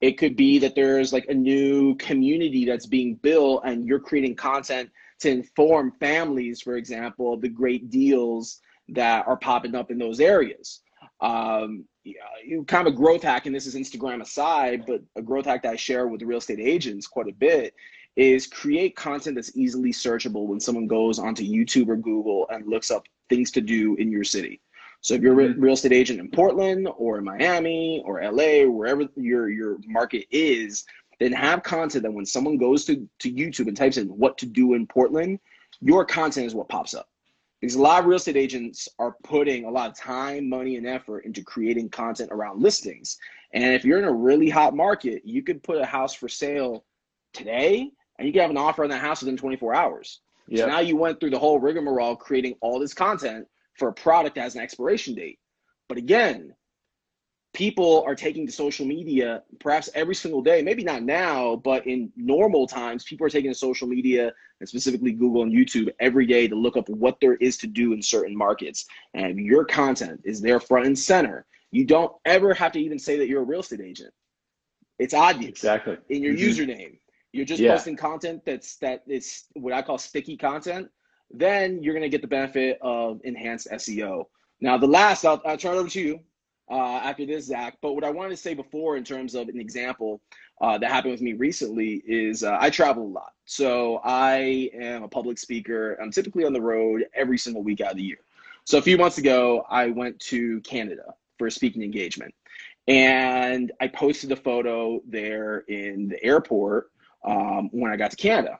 It 0.00 0.18
could 0.18 0.36
be 0.36 0.58
that 0.58 0.74
there's 0.74 1.12
like 1.12 1.26
a 1.28 1.34
new 1.34 1.96
community 1.96 2.66
that's 2.66 2.86
being 2.86 3.16
built 3.16 3.62
and 3.64 3.86
you're 3.86 3.98
creating 3.98 4.36
content 4.36 4.90
to 5.20 5.30
inform 5.30 5.92
families, 5.98 6.60
for 6.60 6.76
example, 6.76 7.32
of 7.32 7.40
the 7.40 7.48
great 7.48 7.88
deals 7.90 8.60
that 8.88 9.26
are 9.26 9.36
popping 9.36 9.74
up 9.74 9.90
in 9.90 9.98
those 9.98 10.20
areas. 10.20 10.80
Um, 11.20 11.84
you 12.04 12.64
kind 12.64 12.86
of 12.86 12.92
a 12.92 12.96
growth 12.96 13.22
hack, 13.22 13.46
and 13.46 13.54
this 13.54 13.66
is 13.66 13.74
Instagram 13.74 14.22
aside, 14.22 14.84
but 14.86 15.02
a 15.16 15.22
growth 15.22 15.46
hack 15.46 15.62
that 15.62 15.72
I 15.72 15.76
share 15.76 16.06
with 16.06 16.22
real 16.22 16.38
estate 16.38 16.60
agents 16.60 17.06
quite 17.06 17.28
a 17.28 17.32
bit 17.32 17.74
is 18.14 18.46
create 18.46 18.96
content 18.96 19.34
that's 19.34 19.56
easily 19.56 19.92
searchable 19.92 20.46
when 20.46 20.60
someone 20.60 20.86
goes 20.86 21.18
onto 21.18 21.44
YouTube 21.44 21.88
or 21.88 21.96
Google 21.96 22.46
and 22.50 22.66
looks 22.66 22.90
up 22.90 23.04
things 23.28 23.50
to 23.52 23.60
do 23.60 23.94
in 23.96 24.10
your 24.10 24.24
city. 24.24 24.60
So 25.00 25.14
if 25.14 25.20
you're 25.20 25.38
a 25.40 25.48
Mhm. 25.48 25.60
real 25.60 25.74
estate 25.74 25.92
agent 25.92 26.20
in 26.20 26.30
Portland 26.30 26.88
or 26.96 27.18
in 27.18 27.24
Miami 27.24 28.02
or 28.04 28.20
LA 28.20 28.62
or 28.62 28.70
wherever 28.70 29.06
your 29.16 29.50
your 29.50 29.78
market 29.86 30.26
is, 30.30 30.84
then 31.18 31.32
have 31.32 31.62
content 31.62 32.02
that 32.04 32.12
when 32.12 32.26
someone 32.26 32.56
goes 32.56 32.84
to, 32.86 33.08
to 33.18 33.32
YouTube 33.32 33.68
and 33.68 33.76
types 33.76 33.96
in 33.96 34.08
what 34.08 34.38
to 34.38 34.46
do 34.46 34.74
in 34.74 34.86
Portland, 34.86 35.38
your 35.80 36.04
content 36.04 36.46
is 36.46 36.54
what 36.54 36.68
pops 36.68 36.94
up. 36.94 37.08
Because 37.66 37.74
a 37.74 37.82
lot 37.82 37.98
of 37.98 38.06
real 38.06 38.14
estate 38.14 38.36
agents 38.36 38.88
are 39.00 39.16
putting 39.24 39.64
a 39.64 39.70
lot 39.70 39.90
of 39.90 39.96
time, 39.96 40.48
money, 40.48 40.76
and 40.76 40.86
effort 40.86 41.24
into 41.24 41.42
creating 41.42 41.88
content 41.88 42.30
around 42.30 42.62
listings. 42.62 43.18
And 43.54 43.74
if 43.74 43.84
you're 43.84 43.98
in 43.98 44.04
a 44.04 44.12
really 44.12 44.48
hot 44.48 44.76
market, 44.76 45.22
you 45.24 45.42
could 45.42 45.64
put 45.64 45.78
a 45.78 45.84
house 45.84 46.14
for 46.14 46.28
sale 46.28 46.84
today 47.32 47.90
and 48.20 48.26
you 48.28 48.32
can 48.32 48.42
have 48.42 48.50
an 48.50 48.56
offer 48.56 48.84
on 48.84 48.90
that 48.90 49.00
house 49.00 49.20
within 49.20 49.36
24 49.36 49.74
hours. 49.74 50.20
So 50.54 50.68
now 50.68 50.78
you 50.78 50.96
went 50.96 51.18
through 51.18 51.30
the 51.30 51.40
whole 51.40 51.58
rigmarole 51.58 52.14
creating 52.14 52.54
all 52.60 52.78
this 52.78 52.94
content 52.94 53.48
for 53.76 53.88
a 53.88 53.92
product 53.92 54.36
that 54.36 54.42
has 54.42 54.54
an 54.54 54.60
expiration 54.60 55.16
date. 55.16 55.40
But 55.88 55.98
again, 55.98 56.54
people 57.56 58.04
are 58.06 58.14
taking 58.14 58.44
to 58.44 58.52
social 58.52 58.84
media 58.84 59.42
perhaps 59.60 59.88
every 59.94 60.14
single 60.14 60.42
day 60.42 60.60
maybe 60.60 60.84
not 60.84 61.02
now 61.02 61.56
but 61.56 61.86
in 61.86 62.12
normal 62.14 62.66
times 62.66 63.02
people 63.04 63.26
are 63.26 63.30
taking 63.30 63.50
to 63.50 63.56
social 63.56 63.88
media 63.88 64.30
and 64.60 64.68
specifically 64.68 65.10
google 65.10 65.42
and 65.42 65.52
youtube 65.52 65.88
every 65.98 66.26
day 66.26 66.46
to 66.46 66.54
look 66.54 66.76
up 66.76 66.86
what 66.90 67.18
there 67.18 67.36
is 67.36 67.56
to 67.56 67.66
do 67.66 67.92
in 67.92 68.02
certain 68.02 68.36
markets. 68.36 68.86
And 69.14 69.38
your 69.38 69.64
content 69.64 70.20
is 70.24 70.40
there 70.40 70.60
front 70.60 70.86
and 70.86 70.98
center. 70.98 71.46
You 71.70 71.84
don't 71.84 72.12
ever 72.24 72.54
have 72.54 72.72
to 72.72 72.80
even 72.80 72.98
say 72.98 73.16
that 73.18 73.28
you're 73.28 73.42
a 73.42 73.44
real 73.44 73.60
estate 73.60 73.80
agent. 73.80 74.12
It's 74.98 75.14
obvious. 75.14 75.50
Exactly. 75.50 75.98
In 76.08 76.22
your 76.22 76.34
mm-hmm. 76.34 76.70
username. 76.70 76.98
You're 77.32 77.44
just 77.44 77.60
yeah. 77.60 77.72
posting 77.72 77.96
content 77.96 78.42
that's 78.46 78.76
that 78.76 79.02
is 79.06 79.44
what 79.54 79.74
i 79.74 79.82
call 79.82 79.98
sticky 79.98 80.36
content. 80.36 80.88
Then 81.30 81.82
you're 81.82 81.92
going 81.92 82.02
to 82.02 82.08
get 82.08 82.22
the 82.22 82.28
benefit 82.28 82.78
of 82.80 83.20
enhanced 83.24 83.68
seo 83.72 84.24
now 84.60 84.78
the 84.78 84.86
last 84.86 85.24
i'll, 85.24 85.42
I'll 85.44 85.58
turn 85.58 85.74
it 85.74 85.80
over 85.80 85.88
to 85.88 86.00
you 86.00 86.20
uh, 86.70 87.00
after 87.02 87.26
this, 87.26 87.46
Zach. 87.46 87.76
But 87.80 87.94
what 87.94 88.04
I 88.04 88.10
wanted 88.10 88.30
to 88.30 88.36
say 88.36 88.54
before, 88.54 88.96
in 88.96 89.04
terms 89.04 89.34
of 89.34 89.48
an 89.48 89.60
example 89.60 90.20
uh, 90.60 90.78
that 90.78 90.90
happened 90.90 91.12
with 91.12 91.22
me 91.22 91.34
recently, 91.34 92.02
is 92.06 92.42
uh, 92.42 92.56
I 92.60 92.70
travel 92.70 93.04
a 93.04 93.08
lot. 93.08 93.32
So 93.44 94.00
I 94.04 94.70
am 94.74 95.02
a 95.02 95.08
public 95.08 95.38
speaker. 95.38 95.98
I'm 96.02 96.10
typically 96.10 96.44
on 96.44 96.52
the 96.52 96.60
road 96.60 97.06
every 97.14 97.38
single 97.38 97.62
week 97.62 97.80
out 97.80 97.92
of 97.92 97.96
the 97.96 98.02
year. 98.02 98.18
So 98.64 98.78
a 98.78 98.82
few 98.82 98.98
months 98.98 99.18
ago, 99.18 99.64
I 99.70 99.90
went 99.90 100.18
to 100.20 100.60
Canada 100.62 101.14
for 101.38 101.46
a 101.46 101.50
speaking 101.50 101.82
engagement. 101.82 102.34
And 102.88 103.72
I 103.80 103.88
posted 103.88 104.32
a 104.32 104.36
photo 104.36 105.00
there 105.06 105.60
in 105.68 106.08
the 106.08 106.22
airport 106.22 106.90
um, 107.24 107.68
when 107.72 107.90
I 107.92 107.96
got 107.96 108.12
to 108.12 108.16
Canada 108.16 108.58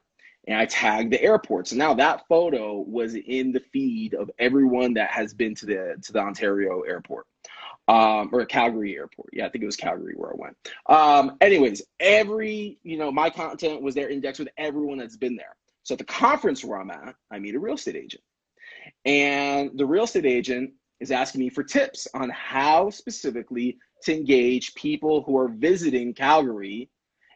and 0.48 0.58
I 0.58 0.66
tagged 0.66 1.12
the 1.12 1.22
airport. 1.22 1.68
So 1.68 1.76
now 1.76 1.94
that 1.94 2.26
photo 2.28 2.80
was 2.80 3.14
in 3.14 3.52
the 3.52 3.62
feed 3.72 4.14
of 4.14 4.30
everyone 4.38 4.94
that 4.94 5.10
has 5.10 5.34
been 5.34 5.54
to 5.56 5.66
the 5.66 5.96
to 6.02 6.12
the 6.12 6.20
Ontario 6.20 6.82
airport 6.82 7.26
um, 7.88 8.30
or 8.32 8.44
Calgary 8.44 8.96
airport. 8.96 9.28
Yeah, 9.32 9.46
I 9.46 9.48
think 9.48 9.62
it 9.62 9.66
was 9.66 9.76
Calgary 9.76 10.14
where 10.16 10.32
I 10.32 10.36
went. 10.36 10.56
Um, 10.88 11.36
anyways, 11.40 11.82
every, 12.00 12.78
you 12.82 12.98
know, 12.98 13.12
my 13.12 13.30
content 13.30 13.82
was 13.82 13.94
there 13.94 14.08
indexed 14.08 14.40
with 14.40 14.48
everyone 14.58 14.98
that's 14.98 15.16
been 15.16 15.36
there. 15.36 15.56
So 15.84 15.94
at 15.94 15.98
the 15.98 16.04
conference 16.04 16.64
where 16.64 16.80
I'm 16.80 16.90
at, 16.90 17.14
I 17.30 17.38
meet 17.38 17.54
a 17.54 17.60
real 17.60 17.74
estate 17.74 17.96
agent. 17.96 18.22
And 19.04 19.70
the 19.76 19.86
real 19.86 20.04
estate 20.04 20.26
agent 20.26 20.72
is 20.98 21.10
asking 21.10 21.40
me 21.40 21.48
for 21.48 21.62
tips 21.62 22.08
on 22.14 22.30
how 22.30 22.90
specifically 22.90 23.78
to 24.02 24.14
engage 24.14 24.74
people 24.74 25.22
who 25.22 25.36
are 25.38 25.48
visiting 25.48 26.12
Calgary 26.12 26.90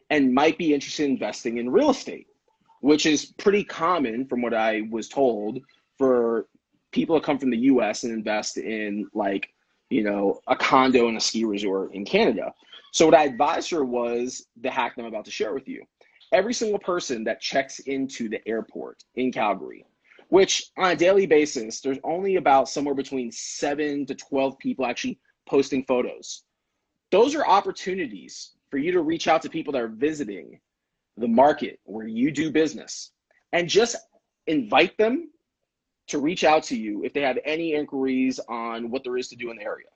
and 0.09 0.33
might 0.33 0.57
be 0.57 0.73
interested 0.73 1.05
in 1.05 1.11
investing 1.11 1.57
in 1.57 1.69
real 1.69 1.91
estate, 1.91 2.27
which 2.81 3.05
is 3.05 3.27
pretty 3.37 3.63
common 3.63 4.25
from 4.25 4.41
what 4.41 4.53
I 4.53 4.81
was 4.91 5.07
told 5.07 5.59
for 5.97 6.47
people 6.91 7.15
that 7.15 7.23
come 7.23 7.37
from 7.37 7.51
the 7.51 7.57
US 7.57 8.03
and 8.03 8.13
invest 8.13 8.57
in 8.57 9.07
like 9.13 9.53
you 9.91 10.03
know, 10.03 10.39
a 10.47 10.55
condo 10.55 11.09
and 11.09 11.17
a 11.17 11.19
ski 11.19 11.43
resort 11.43 11.93
in 11.93 12.05
Canada. 12.05 12.53
So 12.93 13.05
what 13.05 13.15
I 13.15 13.25
advised 13.25 13.69
her 13.71 13.83
was 13.83 14.47
the 14.61 14.71
hack 14.71 14.95
that 14.95 15.01
I'm 15.01 15.07
about 15.07 15.25
to 15.25 15.31
share 15.31 15.53
with 15.53 15.67
you. 15.67 15.83
Every 16.31 16.53
single 16.53 16.79
person 16.79 17.25
that 17.25 17.41
checks 17.41 17.79
into 17.79 18.29
the 18.29 18.45
airport 18.47 19.03
in 19.15 19.33
Calgary, 19.33 19.85
which 20.29 20.71
on 20.77 20.91
a 20.91 20.95
daily 20.95 21.25
basis, 21.25 21.81
there's 21.81 21.99
only 22.05 22.37
about 22.37 22.69
somewhere 22.69 22.95
between 22.95 23.31
seven 23.33 24.05
to 24.05 24.15
12 24.15 24.57
people 24.59 24.85
actually 24.85 25.19
posting 25.45 25.83
photos. 25.83 26.43
Those 27.11 27.35
are 27.35 27.45
opportunities 27.45 28.51
for 28.69 28.77
you 28.77 28.93
to 28.93 29.01
reach 29.01 29.27
out 29.27 29.41
to 29.41 29.49
people 29.49 29.73
that 29.73 29.81
are 29.81 29.89
visiting 29.89 30.57
the 31.17 31.27
market 31.27 31.79
where 31.83 32.07
you 32.07 32.31
do 32.31 32.49
business 32.49 33.11
and 33.51 33.67
just 33.67 33.97
invite 34.47 34.97
them 34.97 35.30
to 36.11 36.19
reach 36.19 36.43
out 36.43 36.63
to 36.63 36.77
you 36.77 37.03
if 37.03 37.13
they 37.13 37.21
have 37.21 37.39
any 37.45 37.73
inquiries 37.73 38.39
on 38.47 38.89
what 38.89 39.03
there 39.03 39.17
is 39.17 39.27
to 39.29 39.35
do 39.35 39.49
in 39.49 39.57
the 39.57 39.63
area. 39.63 39.87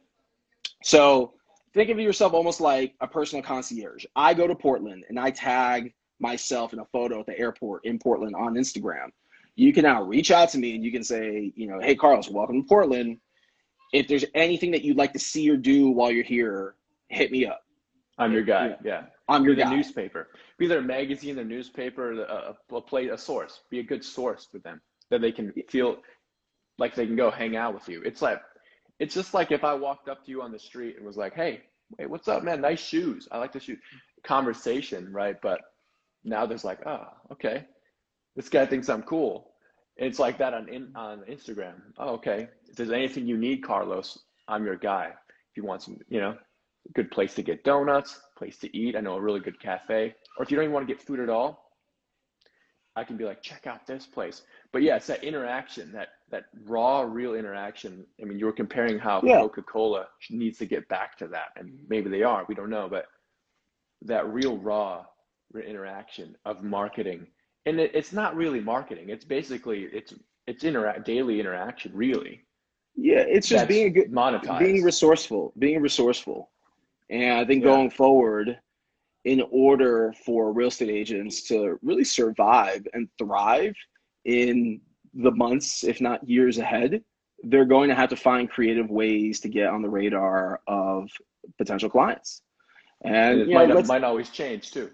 So 0.84 1.34
think 1.74 1.90
of 1.90 2.00
yourself 2.00 2.34
almost 2.34 2.62
like 2.62 2.96
a 3.02 3.08
personal 3.08 3.44
concierge. 3.44 4.06
I 4.16 4.34
go 4.34 4.48
to 4.48 4.56
Portland 4.56 5.04
and 5.10 5.20
I 5.20 5.32
tag 5.32 5.94
myself 6.20 6.74
in 6.74 6.80
a 6.80 6.86
photo 6.86 7.20
at 7.20 7.26
the 7.26 7.38
airport 7.38 7.86
in 7.86 8.00
Portland 8.00 8.36
on 8.36 8.56
Instagram. 8.56 9.10
You 9.56 9.74
can 9.74 9.84
now 9.84 10.04
reach 10.04 10.32
out 10.32 10.50
to 10.50 10.58
me 10.58 10.76
and 10.76 10.84
you 10.84 10.92
can 10.92 11.04
say, 11.04 11.52
you 11.56 11.68
know, 11.68 11.80
hey, 11.80 11.96
Carlos, 11.96 12.30
welcome 12.30 12.62
to 12.62 12.68
Portland. 12.68 13.20
If 13.94 14.08
there's 14.08 14.26
anything 14.34 14.72
that 14.72 14.84
you'd 14.84 14.98
like 14.98 15.14
to 15.14 15.20
see 15.20 15.50
or 15.50 15.58
do 15.58 15.90
while 15.90 16.12
you're 16.12 16.24
here, 16.24 16.76
hit 17.10 17.32
me 17.32 17.46
up. 17.46 17.62
I'm 18.18 18.32
your 18.32 18.44
guy. 18.44 18.76
Yeah. 18.84 19.04
I'm 19.28 19.44
your 19.44 19.56
guy. 19.56 19.74
newspaper. 19.74 20.30
Be 20.58 20.68
their 20.68 20.82
magazine, 20.82 21.36
their 21.36 21.46
newspaper, 21.46 22.24
a, 22.24 22.56
a, 22.72 22.82
play, 22.82 23.08
a 23.10 23.18
source. 23.18 23.62
Be 23.70 23.80
a 23.80 23.84
good 23.84 24.04
source 24.04 24.48
for 24.50 24.60
them 24.60 24.82
that 25.10 25.22
they 25.22 25.32
can 25.32 25.54
feel 25.70 25.98
like 26.78 26.96
they 26.96 27.06
can 27.06 27.16
go 27.16 27.32
hang 27.32 27.56
out 27.56 27.74
with 27.74 27.88
you. 27.88 28.02
It's 28.04 28.22
like 28.22 28.42
it's 29.00 29.14
just 29.14 29.34
like 29.34 29.52
if 29.52 29.64
I 29.64 29.74
walked 29.74 30.08
up 30.08 30.26
to 30.26 30.32
you 30.32 30.42
on 30.42 30.52
the 30.52 30.60
street 30.60 30.98
and 30.98 31.06
was 31.06 31.18
like, 31.18 31.34
"Hey, 31.34 31.62
hey, 31.98 32.06
what's 32.06 32.28
up, 32.28 32.44
man? 32.44 32.62
Nice 32.62 32.84
shoes. 32.84 33.28
I 33.32 33.38
like 33.38 33.54
the 33.54 33.60
shoes." 33.60 33.80
Conversation, 34.24 35.12
right? 35.12 35.36
But 35.42 35.62
now 36.24 36.46
there's 36.46 36.64
like, 36.64 36.86
"Oh, 36.86 37.08
okay, 37.32 37.66
this 38.36 38.50
guy 38.50 38.66
thinks 38.66 38.90
I'm 38.90 39.04
cool." 39.04 39.52
It's 39.98 40.20
like 40.20 40.38
that 40.40 40.54
on 40.54 40.68
in, 40.68 40.92
on 40.96 41.22
Instagram. 41.30 41.76
Oh, 41.98 42.16
okay. 42.16 42.50
If 42.68 42.76
there's 42.76 42.92
anything 42.92 43.28
you 43.28 43.38
need, 43.38 43.64
Carlos, 43.64 44.20
I'm 44.48 44.66
your 44.66 44.76
guy. 44.76 45.08
If 45.08 45.58
you 45.58 45.64
want 45.64 45.84
some, 45.84 45.98
you 46.10 46.20
know, 46.20 46.36
good 46.94 47.10
place 47.12 47.34
to 47.36 47.42
get 47.44 47.64
donuts, 47.64 48.20
place 48.38 48.58
to 48.60 48.78
eat. 48.78 48.96
I 48.98 49.00
know 49.00 49.16
a 49.16 49.22
really 49.22 49.40
good 49.40 49.60
cafe. 49.60 50.14
Or 50.38 50.44
if 50.44 50.52
you 50.52 50.58
don't 50.58 50.66
even 50.66 50.74
want 50.74 50.86
to 50.88 50.94
get 50.94 51.02
food 51.02 51.22
at 51.22 51.30
all, 51.30 51.65
I 52.96 53.04
can 53.04 53.18
be 53.18 53.26
like, 53.26 53.42
check 53.42 53.68
out 53.68 53.86
this 53.86 54.06
place. 54.06 54.44
But 54.72 54.82
yeah, 54.82 54.96
it's 54.96 55.08
that 55.08 55.24
interaction, 55.24 55.92
that 55.92 56.10
that 56.30 56.46
raw, 56.66 57.02
real 57.02 57.36
interaction. 57.36 58.06
I 58.22 58.26
mean, 58.26 58.40
you 58.40 58.46
were 58.46 58.54
comparing 58.54 58.98
how 58.98 59.22
yeah. 59.24 59.40
Coca 59.40 59.62
Cola 59.62 60.08
needs 60.30 60.58
to 60.60 60.66
get 60.66 60.88
back 60.88 61.18
to 61.18 61.28
that, 61.28 61.50
and 61.58 61.70
mm-hmm. 61.70 61.86
maybe 61.90 62.10
they 62.10 62.24
are. 62.24 62.46
We 62.48 62.56
don't 62.56 62.70
know, 62.70 62.88
but 62.90 63.06
that 64.04 64.28
real 64.32 64.58
raw 64.58 65.06
interaction 65.56 66.36
of 66.46 66.64
marketing, 66.64 67.28
and 67.66 67.80
it, 67.80 67.92
it's 67.94 68.12
not 68.12 68.36
really 68.36 68.60
marketing. 68.60 69.10
It's 69.10 69.26
basically 69.26 69.84
it's 69.84 70.14
it's 70.48 70.64
interact 70.64 71.06
daily 71.06 71.40
interaction, 71.40 71.92
really. 71.94 72.46
Yeah, 72.96 73.26
it's 73.28 73.48
just 73.48 73.68
being 73.68 73.88
a 73.88 73.90
good, 73.90 74.12
monetized, 74.12 74.60
being 74.60 74.84
resourceful, 74.84 75.54
being 75.60 75.82
resourceful, 75.82 76.50
and 77.10 77.40
I 77.40 77.46
think 77.46 77.64
yeah. 77.64 77.72
going 77.72 77.90
forward 77.90 78.58
in 79.26 79.44
order 79.52 80.14
for 80.24 80.54
real 80.54 80.68
estate 80.68 80.90
agents 80.90 81.42
to 81.42 81.80
really 81.82 82.04
survive 82.04 82.88
and 82.94 83.10
thrive 83.18 83.76
in 84.24 84.80
the 85.16 85.32
months, 85.32 85.84
if 85.84 86.00
not 86.00 86.28
years 86.30 86.60
ahead, 86.60 87.04
they're 87.44 87.66
going 87.66 87.90
to 87.90 87.96
have 87.96 88.10
to 88.10 88.16
find 88.16 88.50
creative 88.50 88.90
ways 88.90 89.40
to 89.40 89.50
get 89.50 89.68
on 89.68 89.82
the 89.82 89.90
radar 89.90 90.62
of 90.68 91.10
potential 91.58 91.90
clients. 91.90 92.44
And, 93.04 93.42
it 93.42 93.50
might, 93.50 93.70
know, 93.70 93.82
might 93.84 94.04
always 94.04 94.30
change 94.30 94.72
too. 94.72 94.92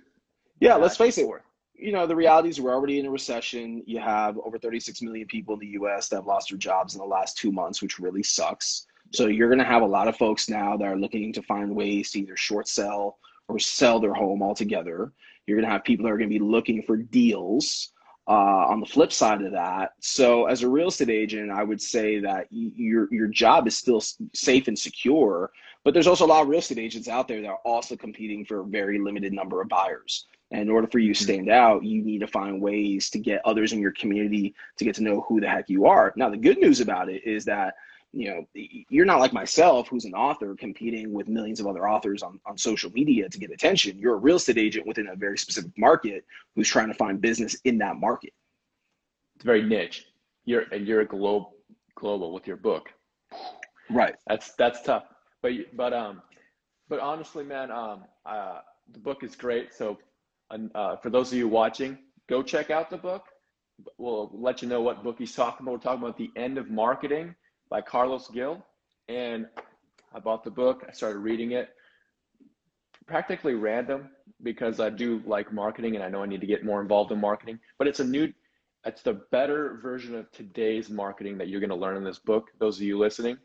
Yeah, 0.60 0.76
let's 0.76 0.98
face 0.98 1.18
it. 1.18 1.28
You 1.76 1.92
know, 1.92 2.06
the 2.06 2.16
reality 2.16 2.50
is 2.50 2.62
we're 2.62 2.74
already 2.74 3.00
in 3.00 3.06
a 3.06 3.12
recession. 3.12 3.84
You 3.86 4.00
have 4.00 4.38
over 4.38 4.58
36 4.58 5.02
million 5.02 5.28
people 5.28 5.56
in 5.56 5.60
the 5.60 5.80
US 5.82 6.08
that 6.10 6.18
have 6.18 6.28
lost 6.28 6.50
their 6.50 6.58
jobs 6.58 6.94
in 6.94 7.00
the 7.00 7.06
last 7.06 7.38
two 7.38 7.52
months, 7.52 7.82
which 7.82 8.00
really 8.00 8.24
sucks. 8.24 8.86
So 9.12 9.28
you're 9.28 9.50
going 9.50 9.60
to 9.60 9.66
have 9.66 9.82
a 9.82 9.88
lot 9.88 10.08
of 10.08 10.16
folks 10.16 10.48
now 10.48 10.78
that 10.78 10.86
are 10.86 10.98
looking 10.98 11.34
to 11.34 11.42
find 11.42 11.76
ways 11.76 12.12
to 12.12 12.20
either 12.20 12.38
short 12.38 12.68
sell 12.68 13.18
or 13.48 13.60
sell 13.60 14.00
their 14.00 14.14
home 14.14 14.42
altogether. 14.42 15.12
You're 15.46 15.58
going 15.58 15.68
to 15.68 15.72
have 15.72 15.84
people 15.84 16.06
that 16.06 16.12
are 16.12 16.18
going 16.18 16.30
to 16.30 16.40
be 16.40 16.44
looking 16.44 16.84
for 16.84 16.96
deals 16.98 17.92
uh, 18.28 18.68
on 18.70 18.80
the 18.80 18.86
flip 18.86 19.12
side 19.12 19.42
of 19.42 19.52
that. 19.52 19.94
So, 20.00 20.46
as 20.46 20.64
a 20.64 20.70
real 20.70 20.88
estate 20.88 21.10
agent, 21.10 21.52
I 21.52 21.64
would 21.64 21.82
say 21.82 22.20
that 22.20 22.48
your 22.52 23.08
your 23.12 23.28
job 23.28 23.68
is 23.68 23.78
still 23.78 24.02
safe 24.34 24.68
and 24.68 24.78
secure, 24.78 25.52
but 25.84 25.94
there's 25.94 26.08
also 26.08 26.26
a 26.26 26.28
lot 26.28 26.44
of 26.44 26.48
real 26.48 26.60
estate 26.60 26.78
agents 26.78 27.08
out 27.08 27.28
there 27.28 27.42
that 27.42 27.50
are 27.50 27.60
also 27.66 27.96
competing 27.96 28.46
for 28.46 28.62
a 28.62 28.66
very 28.66 29.00
limited 29.00 29.34
number 29.34 29.62
of 29.62 29.70
buyers. 29.70 30.28
And 30.52 30.62
in 30.62 30.70
order 30.70 30.88
for 30.88 31.00
you 31.00 31.14
to 31.14 31.24
stand 31.24 31.50
out, 31.50 31.84
you 31.84 32.02
need 32.04 32.20
to 32.20 32.28
find 32.28 32.62
ways 32.62 33.10
to 33.12 33.20
get 33.20 33.42
others 33.46 33.72
in 33.72 33.80
your 33.80 33.94
community 33.94 34.54
to 34.78 34.86
get 34.86 34.96
to 34.96 35.04
know 35.04 35.26
who 35.28 35.40
the 35.40 35.50
heck 35.50 35.70
you 35.70 35.86
are. 35.86 36.14
Now, 36.18 36.30
the 36.30 36.38
good 36.38 36.58
news 36.58 36.82
about 36.82 37.10
it 37.10 37.26
is 37.26 37.46
that 37.46 37.76
you 38.14 38.30
know 38.30 38.46
you're 38.54 39.06
not 39.06 39.20
like 39.20 39.32
myself 39.32 39.88
who's 39.88 40.06
an 40.06 40.14
author 40.14 40.56
competing 40.56 41.14
with 41.14 41.28
millions 41.28 41.60
of 41.60 41.68
other 41.68 41.88
authors 41.88 42.24
on, 42.24 42.40
on 42.46 42.58
social 42.58 42.92
media 42.92 43.30
to 43.30 43.40
get 43.40 43.52
attention. 43.52 43.98
You're 43.98 44.16
a 44.16 44.18
real 44.18 44.36
estate 44.36 44.58
agent 44.58 44.86
within 44.86 45.08
a 45.08 45.16
very 45.16 45.38
specific 45.38 45.72
market 45.78 46.26
who's 46.56 46.68
trying 46.68 46.88
to 46.88 46.94
find 46.94 47.22
business 47.22 47.56
in 47.64 47.78
that 47.78 47.98
market. 47.98 48.34
It's 49.36 49.46
very 49.46 49.64
niche. 49.64 50.08
You're 50.46 50.66
and 50.72 50.86
you're 50.86 51.02
a 51.02 51.06
globe 51.06 51.46
global 51.96 52.34
with 52.34 52.48
your 52.48 52.58
book. 52.58 52.90
Right. 53.90 54.16
That's 54.28 54.54
that's 54.56 54.82
tough. 54.82 55.04
But 55.42 55.54
but 55.74 55.94
um 55.94 56.22
but 56.90 57.00
honestly 57.00 57.44
man 57.44 57.72
um 57.72 58.04
uh 58.26 58.60
the 58.92 59.00
book 59.00 59.24
is 59.24 59.36
great. 59.36 59.74
So 59.74 59.98
uh, 60.76 60.98
for 60.98 61.10
those 61.10 61.32
of 61.32 61.38
you 61.38 61.48
watching 61.48 61.98
go 62.28 62.44
check 62.44 62.70
out 62.70 62.90
the 62.90 62.98
book. 62.98 63.26
We'll 63.98 64.30
let 64.34 64.62
you 64.62 64.68
know 64.68 64.82
what 64.82 65.04
book 65.04 65.16
he's 65.18 65.34
talking 65.34 65.66
about. 65.66 65.72
We're 65.72 65.80
talking 65.80 66.04
about 66.04 66.18
the 66.18 66.30
end 66.36 66.58
of 66.58 66.70
marketing 66.70 67.34
by 67.72 67.82
Carlos 67.82 68.28
Gil. 68.28 68.64
And 69.10 69.48
I 70.14 70.20
bought 70.20 70.44
the 70.44 70.52
book, 70.52 70.86
I 70.88 70.92
started 70.92 71.20
reading 71.20 71.54
it. 71.54 71.70
Practically 73.08 73.56
random 73.56 74.10
because 74.44 74.80
I 74.80 74.92
do 74.92 75.24
like 75.26 75.52
marketing 75.52 75.96
and 75.96 76.04
I 76.04 76.10
know 76.10 76.22
I 76.22 76.28
need 76.28 76.42
to 76.42 76.48
get 76.48 76.64
more 76.64 76.82
involved 76.82 77.12
in 77.12 77.20
marketing, 77.20 77.60
but 77.80 77.88
it's 77.88 78.00
a 78.00 78.06
new 78.06 78.32
it's 78.86 79.02
the 79.02 79.14
better 79.32 79.80
version 79.82 80.16
of 80.16 80.32
today's 80.32 80.90
marketing 80.90 81.38
that 81.38 81.48
you're 81.48 81.60
going 81.60 81.70
to 81.70 81.76
learn 81.76 81.98
in 81.98 82.04
this 82.04 82.18
book. 82.18 82.50
Those 82.60 82.78
of 82.78 82.84
you 82.84 82.98
listening, 82.98 83.38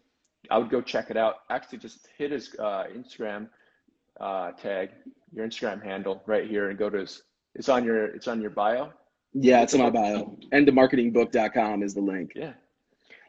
I 0.50 0.58
would 0.58 0.70
go 0.70 0.80
check 0.80 1.10
it 1.10 1.16
out. 1.16 1.40
Actually, 1.50 1.78
just 1.78 2.08
hit 2.16 2.30
his 2.30 2.54
uh, 2.58 2.84
Instagram 2.96 3.48
uh, 4.18 4.52
tag, 4.52 4.90
your 5.34 5.46
Instagram 5.46 5.82
handle 5.82 6.22
right 6.26 6.48
here, 6.48 6.70
and 6.70 6.78
go 6.78 6.88
to 6.88 6.98
his. 6.98 7.22
It's 7.54 7.68
on 7.68 7.84
your. 7.84 8.06
It's 8.06 8.28
on 8.28 8.40
your 8.40 8.50
bio. 8.50 8.92
Yeah, 9.34 9.62
it's 9.62 9.74
in 9.74 9.82
my 9.82 9.90
bio. 9.90 10.38
Endofmarketingbook.com 10.54 11.82
is 11.82 11.92
the 11.92 12.00
link. 12.00 12.32
Yeah. 12.34 12.52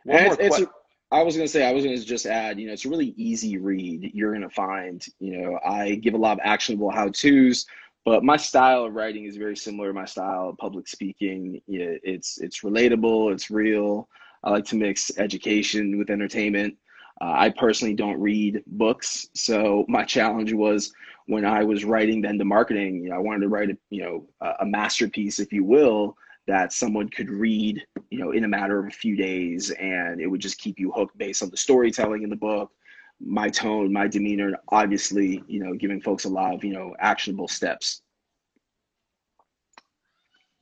One 0.06 0.18
and 0.18 0.34
it's, 0.40 0.58
it's 0.58 0.72
I 1.12 1.24
was 1.24 1.38
gonna 1.38 1.48
say 1.48 1.65
I 1.65 1.72
was 1.72 1.86
gonna 1.86 1.98
just 1.98 2.26
add, 2.26 2.60
you 2.60 2.67
know, 2.67 2.74
it's 2.74 2.86
a 2.86 2.89
really 2.89 3.13
easy 3.15 3.58
read. 3.58 4.12
You're 4.13 4.34
gonna 4.34 4.50
find, 4.50 5.04
you 5.20 5.38
know, 5.41 5.60
I 5.65 5.96
give 5.96 6.13
a 6.13 6.17
lot 6.17 6.34
of 6.34 6.39
actionable 6.43 6.91
how 6.91 7.10
tos, 7.10 7.65
but 8.04 8.24
my 8.24 8.36
style 8.36 8.84
of 8.84 8.93
writing 8.93 9.26
is 9.26 9.38
very 9.38 9.56
similar 9.56 9.88
to 9.89 9.93
my 9.93 10.06
style 10.06 10.50
of 10.50 10.58
public 10.58 10.88
speaking. 10.88 11.62
It's 11.67 12.39
it's 12.39 12.62
relatable, 12.62 13.32
it's 13.34 13.50
real. 13.50 14.10
I 14.43 14.52
like 14.52 14.65
to 14.65 14.76
mix 14.76 15.12
education 15.17 15.98
with 15.98 16.10
entertainment. 16.10 16.76
Uh, 17.22 17.34
I 17.36 17.50
personally 17.50 17.96
don't 17.96 18.20
read 18.20 18.62
books, 18.67 19.30
so 19.34 19.86
my 19.88 20.04
challenge 20.04 20.54
was 20.54 20.93
when 21.26 21.46
I 21.46 21.63
was 21.63 21.84
writing 21.86 22.22
The 22.22 22.30
End 22.30 22.41
of 22.41 22.48
Marketing. 22.48 23.02
You 23.04 23.10
know, 23.10 23.15
I 23.15 23.20
wanted 23.20 23.41
to 23.41 23.48
write 23.48 23.70
a 23.70 23.78
you 23.89 24.04
know 24.04 24.56
a 24.60 24.65
masterpiece, 24.65 25.39
if 25.39 25.54
you 25.54 25.63
will, 25.63 26.17
that 26.48 26.72
someone 26.72 27.10
could 27.10 27.30
read, 27.30 27.86
you 28.10 28.20
know, 28.20 28.32
in 28.32 28.46
a 28.46 28.48
matter 28.48 28.80
of 28.80 28.88
a 28.88 28.92
few 28.92 29.16
days, 29.16 29.72
and 29.72 30.22
it 30.22 30.28
would 30.28 30.40
just 30.40 30.58
keep 30.58 30.80
you 30.80 30.92
hooked 30.92 31.18
based 31.18 31.44
on 31.44 31.50
the 31.50 31.58
storytelling 31.58 32.24
in 32.24 32.30
the 32.30 32.36
book, 32.36 32.72
my 33.20 33.50
tone, 33.50 33.92
my 33.92 34.08
demeanor, 34.08 34.54
obviously, 34.70 35.44
you 35.48 35.60
know, 35.60 35.74
giving 35.74 36.02
folks 36.02 36.26
a 36.26 36.30
lot 36.30 36.54
of 36.54 36.64
you 36.64 36.74
know 36.74 36.96
actionable 37.00 37.48
steps 37.48 38.02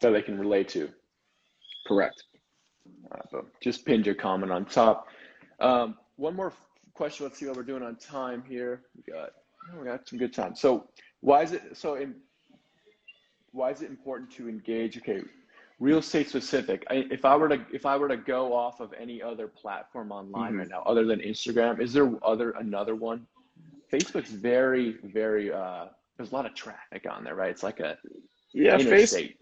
that 0.01 0.11
they 0.11 0.21
can 0.21 0.37
relate 0.37 0.67
to. 0.69 0.89
Correct. 1.87 2.23
Uh, 3.11 3.41
just 3.61 3.85
pinned 3.85 4.05
your 4.05 4.15
comment 4.15 4.51
on 4.51 4.65
top. 4.65 5.07
Um, 5.59 5.97
one 6.17 6.35
more 6.35 6.53
question. 6.93 7.25
Let's 7.25 7.39
see 7.39 7.45
what 7.45 7.55
we're 7.55 7.63
doing 7.63 7.83
on 7.83 7.95
time 7.95 8.43
here. 8.47 8.81
We 8.95 9.13
got 9.13 9.29
oh, 9.71 9.79
we 9.79 9.85
got 9.85 10.07
some 10.07 10.19
good 10.19 10.33
time. 10.33 10.55
So 10.55 10.89
why 11.21 11.43
is 11.43 11.51
it 11.51 11.77
so? 11.77 11.95
In, 11.95 12.15
why 13.51 13.71
is 13.71 13.81
it 13.81 13.89
important 13.89 14.31
to 14.33 14.49
engage? 14.49 14.97
Okay, 14.97 15.21
real 15.79 15.99
estate 15.99 16.29
specific. 16.29 16.85
I, 16.89 17.05
if 17.11 17.25
I 17.25 17.35
were 17.35 17.49
to 17.49 17.65
if 17.73 17.85
I 17.85 17.97
were 17.97 18.07
to 18.07 18.17
go 18.17 18.53
off 18.53 18.79
of 18.79 18.93
any 18.99 19.21
other 19.21 19.47
platform 19.47 20.11
online 20.11 20.51
mm-hmm. 20.51 20.59
right 20.59 20.69
now, 20.69 20.83
other 20.85 21.05
than 21.05 21.19
Instagram, 21.19 21.81
is 21.81 21.93
there 21.93 22.11
other 22.23 22.51
another 22.51 22.95
one? 22.95 23.27
Facebook's 23.91 24.31
very 24.31 24.97
very. 25.03 25.51
uh 25.51 25.87
There's 26.17 26.31
a 26.31 26.35
lot 26.35 26.45
of 26.45 26.53
traffic 26.55 27.05
on 27.09 27.23
there, 27.23 27.35
right? 27.35 27.49
It's 27.49 27.63
like 27.63 27.79
a 27.79 27.97
yeah. 28.53 28.77
Facebook 28.77 29.35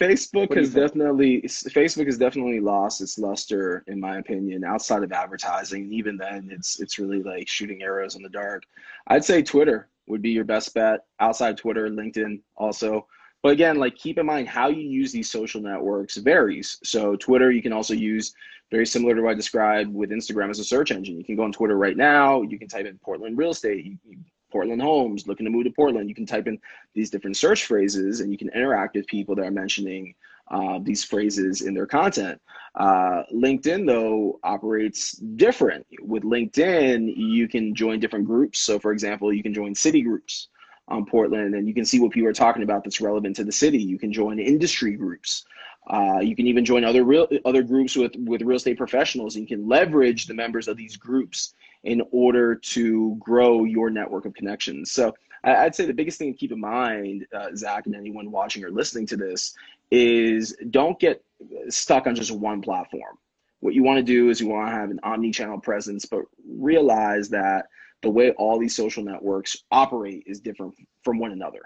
Facebook 0.00 0.54
has 0.56 0.74
definitely 0.74 1.42
Facebook 1.42 2.06
has 2.06 2.18
definitely 2.18 2.60
lost 2.60 3.00
its 3.00 3.18
luster, 3.18 3.84
in 3.86 4.00
my 4.00 4.18
opinion, 4.18 4.64
outside 4.64 5.02
of 5.02 5.12
advertising. 5.12 5.92
Even 5.92 6.16
then, 6.16 6.48
it's 6.50 6.80
it's 6.80 6.98
really 6.98 7.22
like 7.22 7.48
shooting 7.48 7.82
arrows 7.82 8.16
in 8.16 8.22
the 8.22 8.28
dark. 8.28 8.64
I'd 9.06 9.24
say 9.24 9.42
Twitter 9.42 9.88
would 10.06 10.22
be 10.22 10.30
your 10.30 10.44
best 10.44 10.74
bet. 10.74 11.04
Outside 11.20 11.56
Twitter, 11.56 11.88
LinkedIn 11.88 12.40
also. 12.56 13.06
But 13.44 13.52
again, 13.52 13.76
like 13.76 13.94
keep 13.94 14.16
in 14.16 14.24
mind 14.24 14.48
how 14.48 14.68
you 14.68 14.80
use 14.80 15.12
these 15.12 15.30
social 15.30 15.60
networks 15.60 16.16
varies. 16.16 16.78
So 16.82 17.14
Twitter, 17.14 17.52
you 17.52 17.60
can 17.60 17.74
also 17.74 17.92
use 17.92 18.32
very 18.70 18.86
similar 18.86 19.14
to 19.14 19.20
what 19.20 19.32
I 19.32 19.34
described 19.34 19.92
with 19.92 20.08
Instagram 20.08 20.48
as 20.48 20.60
a 20.60 20.64
search 20.64 20.90
engine. 20.90 21.18
You 21.18 21.24
can 21.24 21.36
go 21.36 21.42
on 21.42 21.52
Twitter 21.52 21.76
right 21.76 21.98
now. 21.98 22.40
You 22.40 22.58
can 22.58 22.68
type 22.68 22.86
in 22.86 22.98
Portland 23.04 23.36
real 23.36 23.50
estate. 23.50 23.84
You, 23.84 23.98
you 24.08 24.16
Portland 24.50 24.80
homes, 24.80 25.26
looking 25.26 25.44
to 25.44 25.50
move 25.50 25.64
to 25.64 25.70
Portland. 25.70 26.08
You 26.08 26.14
can 26.14 26.24
type 26.24 26.46
in 26.46 26.58
these 26.94 27.10
different 27.10 27.36
search 27.36 27.66
phrases 27.66 28.20
and 28.20 28.32
you 28.32 28.38
can 28.38 28.48
interact 28.48 28.96
with 28.96 29.06
people 29.08 29.34
that 29.34 29.44
are 29.44 29.50
mentioning 29.50 30.14
uh, 30.50 30.78
these 30.82 31.04
phrases 31.04 31.60
in 31.60 31.74
their 31.74 31.86
content. 31.86 32.40
Uh, 32.76 33.24
LinkedIn, 33.30 33.86
though, 33.86 34.40
operates 34.42 35.12
different. 35.12 35.86
With 36.00 36.22
LinkedIn, 36.22 37.12
you 37.14 37.46
can 37.46 37.74
join 37.74 38.00
different 38.00 38.24
groups. 38.24 38.60
So, 38.60 38.78
for 38.78 38.90
example, 38.90 39.34
you 39.34 39.42
can 39.42 39.52
join 39.52 39.74
city 39.74 40.00
groups 40.00 40.48
on 40.88 41.06
Portland 41.06 41.54
and 41.54 41.66
you 41.66 41.74
can 41.74 41.84
see 41.84 41.98
what 42.00 42.12
people 42.12 42.28
are 42.28 42.34
talking 42.34 42.62
about 42.62 42.84
that's 42.84 43.00
relevant 43.00 43.36
to 43.36 43.44
the 43.44 43.52
city. 43.52 43.78
You 43.78 43.98
can 43.98 44.12
join 44.12 44.38
industry 44.38 44.96
groups. 44.96 45.44
Uh, 45.86 46.20
you 46.20 46.34
can 46.34 46.46
even 46.46 46.64
join 46.64 46.84
other 46.84 47.04
real 47.04 47.28
other 47.44 47.62
groups 47.62 47.96
with 47.96 48.12
with 48.16 48.42
real 48.42 48.56
estate 48.56 48.78
professionals. 48.78 49.36
And 49.36 49.48
you 49.48 49.56
can 49.56 49.68
leverage 49.68 50.26
the 50.26 50.34
members 50.34 50.68
of 50.68 50.76
these 50.76 50.96
groups 50.96 51.54
in 51.82 52.02
order 52.10 52.54
to 52.54 53.16
grow 53.18 53.64
your 53.64 53.90
network 53.90 54.24
of 54.24 54.34
connections. 54.34 54.90
So 54.90 55.14
I'd 55.44 55.74
say 55.74 55.84
the 55.84 55.92
biggest 55.92 56.18
thing 56.18 56.32
to 56.32 56.38
keep 56.38 56.52
in 56.52 56.60
mind, 56.60 57.26
uh, 57.34 57.48
Zach, 57.54 57.84
and 57.84 57.94
anyone 57.94 58.30
watching 58.30 58.64
or 58.64 58.70
listening 58.70 59.06
to 59.08 59.16
this, 59.16 59.54
is 59.90 60.56
don't 60.70 60.98
get 60.98 61.22
stuck 61.68 62.06
on 62.06 62.14
just 62.14 62.30
one 62.30 62.62
platform. 62.62 63.18
What 63.60 63.74
you 63.74 63.82
want 63.82 63.98
to 63.98 64.02
do 64.02 64.30
is 64.30 64.40
you 64.40 64.48
want 64.48 64.68
to 64.68 64.74
have 64.74 64.90
an 64.90 65.00
omni-channel 65.02 65.60
presence, 65.60 66.06
but 66.06 66.22
realize 66.46 67.28
that 67.30 67.66
the 68.04 68.10
way 68.10 68.30
all 68.32 68.58
these 68.58 68.76
social 68.76 69.02
networks 69.02 69.56
operate 69.70 70.22
is 70.26 70.40
different 70.40 70.74
from 71.02 71.18
one 71.18 71.32
another. 71.32 71.62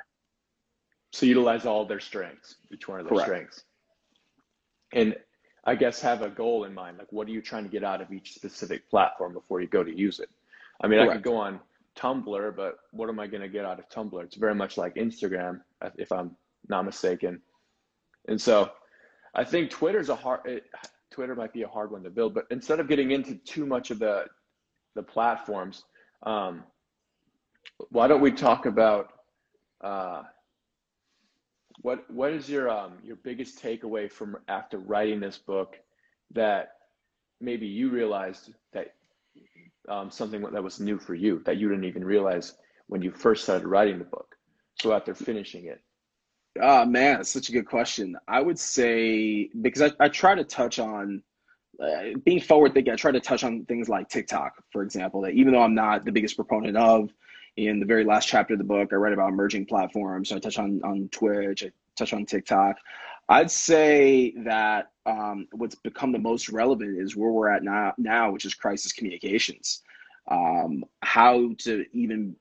So 1.12 1.26
utilize 1.26 1.66
all 1.66 1.84
their 1.84 2.00
strengths, 2.00 2.56
each 2.72 2.88
one 2.88 3.00
of 3.00 3.06
their 3.06 3.14
Correct. 3.14 3.28
strengths. 3.28 3.64
And 4.92 5.16
I 5.64 5.74
guess 5.74 6.00
have 6.00 6.22
a 6.22 6.30
goal 6.30 6.64
in 6.64 6.72
mind. 6.72 6.98
Like, 6.98 7.12
what 7.12 7.26
are 7.28 7.30
you 7.30 7.42
trying 7.42 7.64
to 7.64 7.70
get 7.70 7.84
out 7.84 8.00
of 8.00 8.12
each 8.12 8.34
specific 8.34 8.88
platform 8.88 9.32
before 9.32 9.60
you 9.60 9.66
go 9.66 9.84
to 9.84 9.94
use 9.94 10.20
it? 10.20 10.30
I 10.80 10.86
mean, 10.86 10.98
Correct. 10.98 11.10
I 11.10 11.14
could 11.14 11.24
go 11.24 11.36
on 11.36 11.60
Tumblr, 11.96 12.56
but 12.56 12.76
what 12.92 13.08
am 13.08 13.18
I 13.18 13.26
going 13.26 13.42
to 13.42 13.48
get 13.48 13.64
out 13.64 13.78
of 13.78 13.88
Tumblr? 13.90 14.22
It's 14.22 14.36
very 14.36 14.54
much 14.54 14.76
like 14.76 14.94
Instagram, 14.94 15.60
if 15.96 16.12
I'm 16.12 16.36
not 16.68 16.84
mistaken. 16.84 17.40
And 18.28 18.40
so, 18.40 18.70
I 19.34 19.44
think 19.44 19.70
Twitter's 19.70 20.08
a 20.08 20.14
hard. 20.14 20.40
It, 20.44 20.64
Twitter 21.10 21.34
might 21.34 21.52
be 21.52 21.62
a 21.62 21.68
hard 21.68 21.90
one 21.90 22.02
to 22.02 22.10
build, 22.10 22.34
but 22.34 22.46
instead 22.50 22.80
of 22.80 22.88
getting 22.88 23.10
into 23.10 23.34
too 23.36 23.66
much 23.66 23.90
of 23.90 23.98
the 23.98 24.26
the 24.94 25.02
platforms, 25.02 25.84
um, 26.24 26.64
why 27.90 28.06
don't 28.08 28.20
we 28.20 28.32
talk 28.32 28.66
about 28.66 29.12
uh, 29.82 30.22
what 31.82 32.10
what 32.10 32.32
is 32.32 32.48
your 32.48 32.68
um 32.70 32.94
your 33.02 33.16
biggest 33.16 33.62
takeaway 33.62 34.10
from 34.10 34.36
after 34.48 34.78
writing 34.78 35.20
this 35.20 35.38
book 35.38 35.76
that 36.32 36.70
maybe 37.40 37.66
you 37.66 37.90
realized 37.90 38.52
that 38.72 38.94
um, 39.88 40.10
something 40.10 40.42
that 40.42 40.62
was 40.62 40.80
new 40.80 40.98
for 40.98 41.14
you 41.14 41.40
that 41.46 41.56
you 41.56 41.68
didn't 41.68 41.84
even 41.84 42.04
realize 42.04 42.54
when 42.88 43.00
you 43.00 43.10
first 43.10 43.44
started 43.44 43.66
writing 43.66 43.98
the 43.98 44.04
book? 44.04 44.34
So 44.80 44.92
after 44.92 45.14
finishing 45.14 45.66
it. 45.66 45.80
Oh 46.60 46.84
man 46.84 47.20
it's 47.20 47.30
such 47.30 47.48
a 47.48 47.52
good 47.52 47.66
question. 47.66 48.16
I 48.26 48.40
would 48.40 48.58
say 48.58 49.48
because 49.62 49.92
i, 50.00 50.04
I 50.04 50.08
try 50.08 50.34
to 50.34 50.44
touch 50.44 50.78
on 50.78 51.22
uh, 51.82 52.18
being 52.24 52.40
forward 52.40 52.74
thinking 52.74 52.92
i 52.92 52.96
try 52.96 53.12
to 53.12 53.20
touch 53.20 53.44
on 53.44 53.64
things 53.66 53.88
like 53.88 54.08
tiktok 54.08 54.62
for 54.70 54.82
example 54.82 55.20
that 55.20 55.32
even 55.32 55.52
though 55.52 55.62
i'm 55.62 55.74
not 55.74 56.04
the 56.04 56.12
biggest 56.12 56.36
proponent 56.36 56.76
of 56.76 57.10
in 57.58 57.80
the 57.80 57.86
very 57.86 58.04
last 58.04 58.28
chapter 58.28 58.54
of 58.54 58.58
the 58.58 58.64
book, 58.64 58.92
I 58.92 58.96
write 58.96 59.12
about 59.12 59.30
emerging 59.30 59.66
platforms. 59.66 60.28
So 60.28 60.36
I 60.36 60.38
touch 60.38 60.58
on 60.58 60.80
on 60.84 61.08
Twitch, 61.10 61.64
I 61.64 61.72
touch 61.96 62.12
on 62.12 62.24
TikTok. 62.24 62.76
I'd 63.28 63.50
say 63.50 64.32
that 64.44 64.92
um, 65.04 65.48
what's 65.52 65.74
become 65.74 66.12
the 66.12 66.18
most 66.18 66.48
relevant 66.48 66.98
is 66.98 67.16
where 67.16 67.30
we're 67.30 67.50
at 67.50 67.62
now, 67.62 67.94
now 67.98 68.30
which 68.30 68.46
is 68.46 68.54
crisis 68.54 68.92
communications. 68.92 69.82
Um, 70.30 70.84
how 71.02 71.50
to 71.58 71.84
even 71.92 72.36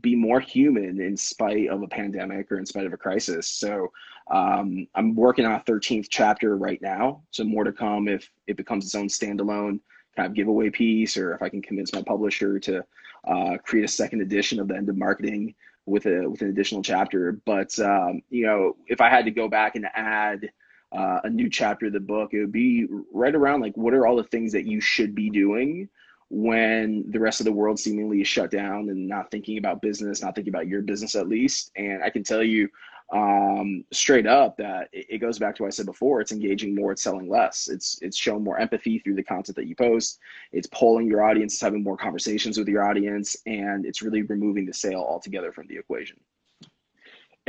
be 0.00 0.14
more 0.14 0.40
human 0.40 1.00
in 1.00 1.16
spite 1.16 1.68
of 1.68 1.82
a 1.82 1.88
pandemic 1.88 2.50
or 2.50 2.58
in 2.58 2.66
spite 2.66 2.86
of 2.86 2.92
a 2.92 2.96
crisis. 2.96 3.48
So 3.48 3.90
um, 4.30 4.86
I'm 4.94 5.14
working 5.14 5.44
on 5.44 5.52
a 5.52 5.60
13th 5.60 6.06
chapter 6.08 6.56
right 6.56 6.80
now. 6.80 7.22
So 7.30 7.44
more 7.44 7.64
to 7.64 7.72
come 7.72 8.08
if 8.08 8.30
it 8.46 8.56
becomes 8.56 8.84
its 8.84 8.94
own 8.94 9.08
standalone 9.08 9.80
kind 10.16 10.26
of 10.26 10.34
giveaway 10.34 10.70
piece, 10.70 11.16
or 11.16 11.34
if 11.34 11.42
I 11.42 11.48
can 11.48 11.62
convince 11.62 11.92
my 11.92 12.02
publisher 12.02 12.58
to 12.60 12.84
uh, 13.26 13.56
create 13.64 13.84
a 13.84 13.88
second 13.88 14.22
edition 14.22 14.60
of 14.60 14.68
the 14.68 14.76
end 14.76 14.88
of 14.88 14.96
marketing 14.96 15.54
with 15.86 16.06
a 16.06 16.28
with 16.28 16.42
an 16.42 16.48
additional 16.48 16.82
chapter. 16.82 17.40
But 17.44 17.76
um, 17.78 18.22
you 18.30 18.46
know, 18.46 18.76
if 18.86 19.00
I 19.00 19.08
had 19.08 19.24
to 19.24 19.30
go 19.30 19.48
back 19.48 19.76
and 19.76 19.86
add 19.94 20.50
uh, 20.92 21.20
a 21.24 21.30
new 21.30 21.48
chapter 21.48 21.86
of 21.86 21.92
the 21.92 22.00
book, 22.00 22.34
it 22.34 22.40
would 22.40 22.52
be 22.52 22.86
right 23.12 23.34
around 23.34 23.60
like 23.60 23.76
what 23.76 23.94
are 23.94 24.06
all 24.06 24.16
the 24.16 24.24
things 24.24 24.52
that 24.52 24.66
you 24.66 24.80
should 24.80 25.14
be 25.14 25.30
doing 25.30 25.88
when 26.30 27.04
the 27.10 27.18
rest 27.18 27.40
of 27.40 27.44
the 27.44 27.52
world 27.52 27.78
seemingly 27.78 28.20
is 28.20 28.28
shut 28.28 28.50
down 28.50 28.88
and 28.88 29.08
not 29.08 29.30
thinking 29.30 29.58
about 29.58 29.82
business, 29.82 30.22
not 30.22 30.34
thinking 30.34 30.52
about 30.52 30.68
your 30.68 30.80
business 30.80 31.16
at 31.16 31.28
least. 31.28 31.72
And 31.76 32.02
I 32.02 32.10
can 32.10 32.22
tell 32.22 32.42
you 32.42 32.68
um, 33.12 33.84
straight 33.90 34.28
up 34.28 34.56
that 34.58 34.88
it, 34.92 35.20
goes 35.20 35.40
back 35.40 35.56
to 35.56 35.64
what 35.64 35.68
I 35.68 35.70
said 35.70 35.86
before. 35.86 36.20
It's 36.20 36.30
engaging 36.30 36.76
more, 36.76 36.92
it's 36.92 37.02
selling 37.02 37.28
less. 37.28 37.68
It's 37.68 37.98
it's 38.02 38.16
showing 38.16 38.44
more 38.44 38.58
empathy 38.60 39.00
through 39.00 39.16
the 39.16 39.24
content 39.24 39.56
that 39.56 39.66
you 39.66 39.74
post. 39.74 40.20
It's 40.52 40.68
polling 40.68 41.08
your 41.08 41.24
audience, 41.24 41.54
it's 41.54 41.62
having 41.62 41.82
more 41.82 41.96
conversations 41.96 42.56
with 42.56 42.68
your 42.68 42.88
audience, 42.88 43.36
and 43.46 43.84
it's 43.84 44.00
really 44.00 44.22
removing 44.22 44.64
the 44.64 44.72
sale 44.72 45.04
altogether 45.06 45.50
from 45.50 45.66
the 45.66 45.76
equation. 45.76 46.20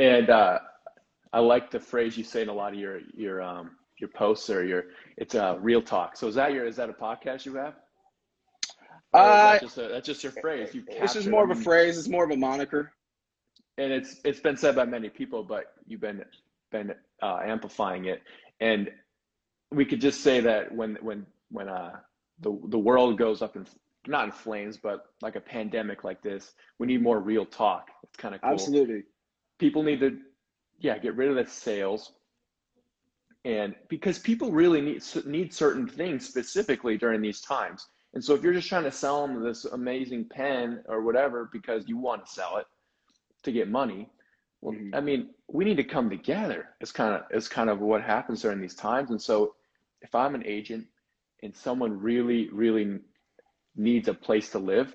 And 0.00 0.28
uh, 0.30 0.58
I 1.32 1.38
like 1.38 1.70
the 1.70 1.78
phrase 1.78 2.18
you 2.18 2.24
say 2.24 2.42
in 2.42 2.48
a 2.48 2.52
lot 2.52 2.72
of 2.72 2.80
your 2.80 2.98
your 3.14 3.40
um, 3.40 3.76
your 4.00 4.08
posts 4.08 4.50
or 4.50 4.64
your 4.64 4.86
it's 5.16 5.36
a 5.36 5.50
uh, 5.50 5.54
real 5.58 5.82
talk. 5.82 6.16
So 6.16 6.26
is 6.26 6.34
that 6.34 6.52
your 6.52 6.66
is 6.66 6.74
that 6.76 6.90
a 6.90 6.92
podcast 6.92 7.46
you 7.46 7.54
have? 7.54 7.74
Uh, 9.12 9.52
that 9.52 9.60
just 9.60 9.78
a, 9.78 9.88
that's 9.88 10.06
just 10.06 10.22
your 10.22 10.32
phrase. 10.32 10.74
You 10.74 10.84
this 11.00 11.16
is 11.16 11.26
more 11.26 11.44
of 11.44 11.50
a 11.50 11.60
phrase. 11.60 11.98
It's 11.98 12.08
more 12.08 12.24
of 12.24 12.30
a 12.30 12.36
moniker 12.36 12.92
and 13.78 13.92
it's 13.92 14.20
it's 14.24 14.40
been 14.40 14.56
said 14.56 14.76
by 14.76 14.84
many 14.84 15.08
people, 15.08 15.42
but 15.42 15.72
you've 15.86 16.00
been 16.00 16.24
been 16.70 16.94
uh, 17.22 17.40
amplifying 17.44 18.06
it, 18.06 18.22
and 18.60 18.90
we 19.70 19.84
could 19.84 20.00
just 20.00 20.22
say 20.22 20.40
that 20.40 20.74
when 20.74 20.98
when 21.00 21.26
when 21.50 21.68
uh, 21.68 21.96
the 22.40 22.58
the 22.68 22.78
world 22.78 23.18
goes 23.18 23.42
up 23.42 23.56
in 23.56 23.66
not 24.06 24.26
in 24.26 24.32
flames, 24.32 24.76
but 24.76 25.06
like 25.20 25.36
a 25.36 25.40
pandemic 25.40 26.04
like 26.04 26.22
this, 26.22 26.52
we 26.78 26.86
need 26.86 27.02
more 27.02 27.20
real 27.20 27.46
talk. 27.46 27.88
It's 28.02 28.16
kind 28.16 28.34
of 28.34 28.40
cool. 28.40 28.50
Absolutely. 28.50 29.04
People 29.58 29.84
need 29.84 30.00
to, 30.00 30.18
yeah, 30.80 30.98
get 30.98 31.14
rid 31.14 31.30
of 31.30 31.36
the 31.36 31.50
sales, 31.50 32.12
and 33.44 33.74
because 33.88 34.18
people 34.18 34.50
really 34.52 34.80
need 34.80 35.02
need 35.24 35.54
certain 35.54 35.88
things 35.88 36.28
specifically 36.28 36.98
during 36.98 37.22
these 37.22 37.40
times. 37.40 37.86
And 38.14 38.22
so 38.22 38.34
if 38.34 38.42
you're 38.42 38.52
just 38.52 38.68
trying 38.68 38.84
to 38.84 38.92
sell 38.92 39.26
them 39.26 39.42
this 39.42 39.64
amazing 39.64 40.26
pen 40.26 40.82
or 40.86 41.02
whatever 41.02 41.48
because 41.52 41.88
you 41.88 41.96
want 41.96 42.26
to 42.26 42.32
sell 42.32 42.58
it 42.58 42.66
to 43.42 43.52
get 43.52 43.68
money, 43.68 44.10
well, 44.60 44.74
mm-hmm. 44.74 44.94
I 44.94 45.00
mean, 45.00 45.30
we 45.48 45.64
need 45.64 45.76
to 45.78 45.84
come 45.84 46.08
together. 46.08 46.68
It's 46.80 46.92
kind 46.92 47.14
of 47.14 47.22
it's 47.30 47.48
kind 47.48 47.68
of 47.68 47.80
what 47.80 48.02
happens 48.02 48.42
during 48.42 48.60
these 48.60 48.74
times. 48.74 49.10
And 49.10 49.20
so 49.20 49.54
if 50.02 50.14
I'm 50.14 50.34
an 50.34 50.44
agent 50.46 50.86
and 51.42 51.54
someone 51.54 51.98
really 51.98 52.48
really 52.50 53.00
needs 53.76 54.08
a 54.08 54.14
place 54.14 54.50
to 54.50 54.58
live, 54.58 54.94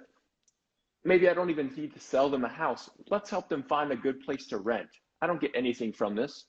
maybe 1.03 1.27
I 1.27 1.33
don't 1.33 1.49
even 1.49 1.73
need 1.75 1.93
to 1.93 1.99
sell 1.99 2.29
them 2.29 2.45
a 2.45 2.49
house. 2.49 2.89
Let's 3.09 3.29
help 3.29 3.49
them 3.49 3.63
find 3.63 3.91
a 3.91 3.95
good 3.95 4.21
place 4.21 4.45
to 4.47 4.57
rent. 4.57 4.89
I 5.21 5.27
don't 5.27 5.41
get 5.41 5.51
anything 5.55 5.91
from 5.91 6.15
this, 6.15 6.45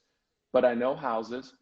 but 0.53 0.63
I 0.63 0.75
know 0.75 0.95
houses. 0.95 1.53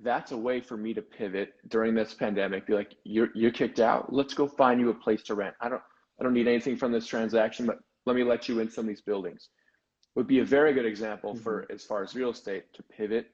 That's 0.00 0.32
a 0.32 0.36
way 0.36 0.60
for 0.60 0.76
me 0.76 0.94
to 0.94 1.02
pivot 1.02 1.54
during 1.68 1.94
this 1.94 2.14
pandemic. 2.14 2.66
Be 2.66 2.74
like, 2.74 2.94
you're 3.04 3.28
you're 3.34 3.52
kicked 3.52 3.80
out. 3.80 4.12
Let's 4.12 4.34
go 4.34 4.46
find 4.46 4.80
you 4.80 4.90
a 4.90 4.94
place 4.94 5.22
to 5.24 5.34
rent. 5.34 5.54
I 5.60 5.68
don't 5.68 5.82
I 6.20 6.24
don't 6.24 6.34
need 6.34 6.48
anything 6.48 6.76
from 6.76 6.92
this 6.92 7.06
transaction, 7.06 7.66
but 7.66 7.78
let 8.06 8.16
me 8.16 8.24
let 8.24 8.48
you 8.48 8.60
in 8.60 8.70
some 8.70 8.84
of 8.84 8.88
these 8.88 9.02
buildings. 9.02 9.48
Would 10.14 10.26
be 10.26 10.40
a 10.40 10.44
very 10.44 10.72
good 10.72 10.86
example 10.86 11.34
mm-hmm. 11.34 11.42
for 11.42 11.66
as 11.70 11.84
far 11.84 12.02
as 12.02 12.14
real 12.14 12.30
estate 12.30 12.64
to 12.74 12.82
pivot. 12.82 13.26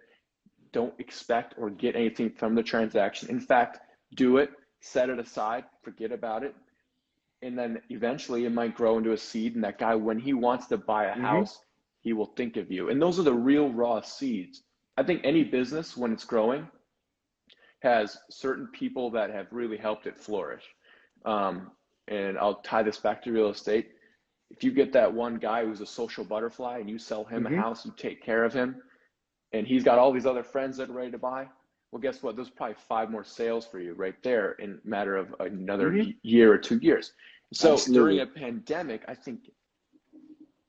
Don't 0.72 0.94
expect 0.98 1.54
or 1.56 1.70
get 1.70 1.96
anything 1.96 2.30
from 2.30 2.54
the 2.54 2.62
transaction. 2.62 3.30
In 3.30 3.40
fact, 3.40 3.78
do 4.14 4.36
it 4.36 4.50
set 4.80 5.10
it 5.10 5.18
aside, 5.18 5.64
forget 5.82 6.12
about 6.12 6.42
it. 6.42 6.54
And 7.42 7.58
then 7.58 7.80
eventually 7.90 8.44
it 8.44 8.52
might 8.52 8.74
grow 8.74 8.98
into 8.98 9.12
a 9.12 9.18
seed. 9.18 9.54
And 9.54 9.64
that 9.64 9.78
guy, 9.78 9.94
when 9.94 10.18
he 10.18 10.32
wants 10.32 10.66
to 10.68 10.76
buy 10.76 11.04
a 11.04 11.12
mm-hmm. 11.12 11.22
house, 11.22 11.60
he 12.00 12.12
will 12.12 12.26
think 12.26 12.56
of 12.56 12.70
you. 12.70 12.90
And 12.90 13.00
those 13.00 13.18
are 13.18 13.24
the 13.24 13.32
real 13.32 13.72
raw 13.72 14.00
seeds. 14.00 14.62
I 14.98 15.02
think 15.04 15.20
any 15.22 15.44
business, 15.44 15.96
when 15.96 16.12
it's 16.12 16.24
growing, 16.24 16.66
has 17.82 18.18
certain 18.30 18.66
people 18.72 19.10
that 19.12 19.30
have 19.30 19.46
really 19.52 19.76
helped 19.76 20.06
it 20.06 20.18
flourish. 20.18 20.64
Um, 21.24 21.70
and 22.08 22.36
I'll 22.36 22.56
tie 22.56 22.82
this 22.82 22.98
back 22.98 23.22
to 23.22 23.32
real 23.32 23.50
estate. 23.50 23.90
If 24.50 24.64
you 24.64 24.72
get 24.72 24.92
that 24.94 25.12
one 25.12 25.36
guy 25.36 25.64
who's 25.64 25.80
a 25.80 25.86
social 25.86 26.24
butterfly 26.24 26.78
and 26.78 26.90
you 26.90 26.98
sell 26.98 27.24
him 27.24 27.44
mm-hmm. 27.44 27.54
a 27.54 27.62
house, 27.62 27.86
you 27.86 27.92
take 27.96 28.24
care 28.24 28.44
of 28.44 28.52
him, 28.52 28.82
and 29.52 29.66
he's 29.66 29.84
got 29.84 29.98
all 29.98 30.12
these 30.12 30.26
other 30.26 30.42
friends 30.42 30.76
that 30.78 30.90
are 30.90 30.94
ready 30.94 31.12
to 31.12 31.18
buy, 31.18 31.46
well, 31.92 32.00
guess 32.02 32.22
what? 32.22 32.34
There's 32.34 32.50
probably 32.50 32.76
five 32.88 33.10
more 33.10 33.24
sales 33.24 33.66
for 33.66 33.78
you 33.78 33.94
right 33.94 34.20
there 34.22 34.52
in 34.52 34.80
a 34.84 34.88
matter 34.88 35.16
of 35.16 35.34
another 35.38 35.90
mm-hmm. 35.90 36.10
year 36.22 36.52
or 36.52 36.58
two 36.58 36.78
years. 36.78 37.12
So 37.54 37.74
Absolutely. 37.74 38.16
during 38.16 38.20
a 38.20 38.26
pandemic, 38.26 39.04
I 39.08 39.14
think 39.14 39.48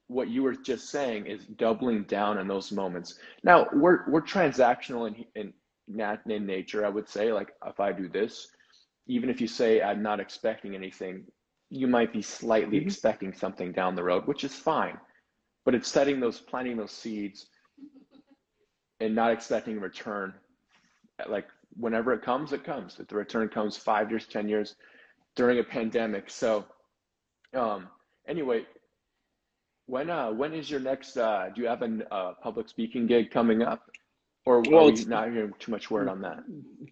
what 0.09 0.27
you 0.27 0.43
were 0.43 0.55
just 0.55 0.89
saying 0.89 1.27
is 1.27 1.45
doubling 1.45 2.03
down 2.03 2.37
on 2.37 2.47
those 2.47 2.71
moments. 2.71 3.19
Now 3.43 3.67
we're 3.71 4.09
we're 4.09 4.21
transactional 4.21 5.07
in 5.07 5.25
in, 5.35 6.17
in 6.27 6.45
nature. 6.45 6.85
I 6.85 6.89
would 6.89 7.07
say 7.07 7.31
like 7.31 7.53
if 7.65 7.79
I 7.79 7.91
do 7.91 8.09
this, 8.09 8.49
even 9.07 9.29
if 9.29 9.39
you 9.39 9.47
say 9.47 9.81
I'm 9.81 10.01
not 10.01 10.19
expecting 10.19 10.75
anything, 10.75 11.23
you 11.69 11.87
might 11.87 12.11
be 12.11 12.21
slightly 12.21 12.79
mm-hmm. 12.79 12.87
expecting 12.87 13.33
something 13.33 13.71
down 13.71 13.95
the 13.95 14.03
road, 14.03 14.27
which 14.27 14.43
is 14.43 14.55
fine. 14.55 14.97
But 15.63 15.75
it's 15.75 15.87
setting 15.87 16.19
those 16.19 16.41
planting 16.41 16.77
those 16.77 16.91
seeds 16.91 17.47
and 18.99 19.13
not 19.13 19.31
expecting 19.31 19.77
a 19.77 19.79
return 19.79 20.33
like 21.27 21.47
whenever 21.75 22.13
it 22.13 22.21
comes, 22.21 22.53
it 22.53 22.63
comes. 22.63 22.99
If 22.99 23.07
the 23.07 23.15
return 23.15 23.49
comes 23.49 23.77
five 23.77 24.09
years, 24.09 24.25
10 24.27 24.47
years 24.47 24.75
during 25.35 25.59
a 25.59 25.63
pandemic. 25.63 26.29
So, 26.29 26.65
um, 27.53 27.87
anyway, 28.27 28.65
when, 29.89 30.09
uh, 30.09 30.31
when 30.31 30.53
is 30.53 30.69
your 30.69 30.79
next, 30.79 31.17
uh, 31.17 31.49
do 31.53 31.61
you 31.61 31.67
have 31.67 31.81
a 31.81 32.13
uh, 32.13 32.33
public 32.41 32.69
speaking 32.69 33.07
gig 33.07 33.31
coming 33.31 33.63
up? 33.63 33.89
Or 34.45 34.61
well, 34.61 34.89
are 34.89 35.05
not 35.07 35.31
hearing 35.31 35.53
too 35.59 35.71
much 35.71 35.91
word 35.91 36.07
on 36.07 36.21
that? 36.21 36.39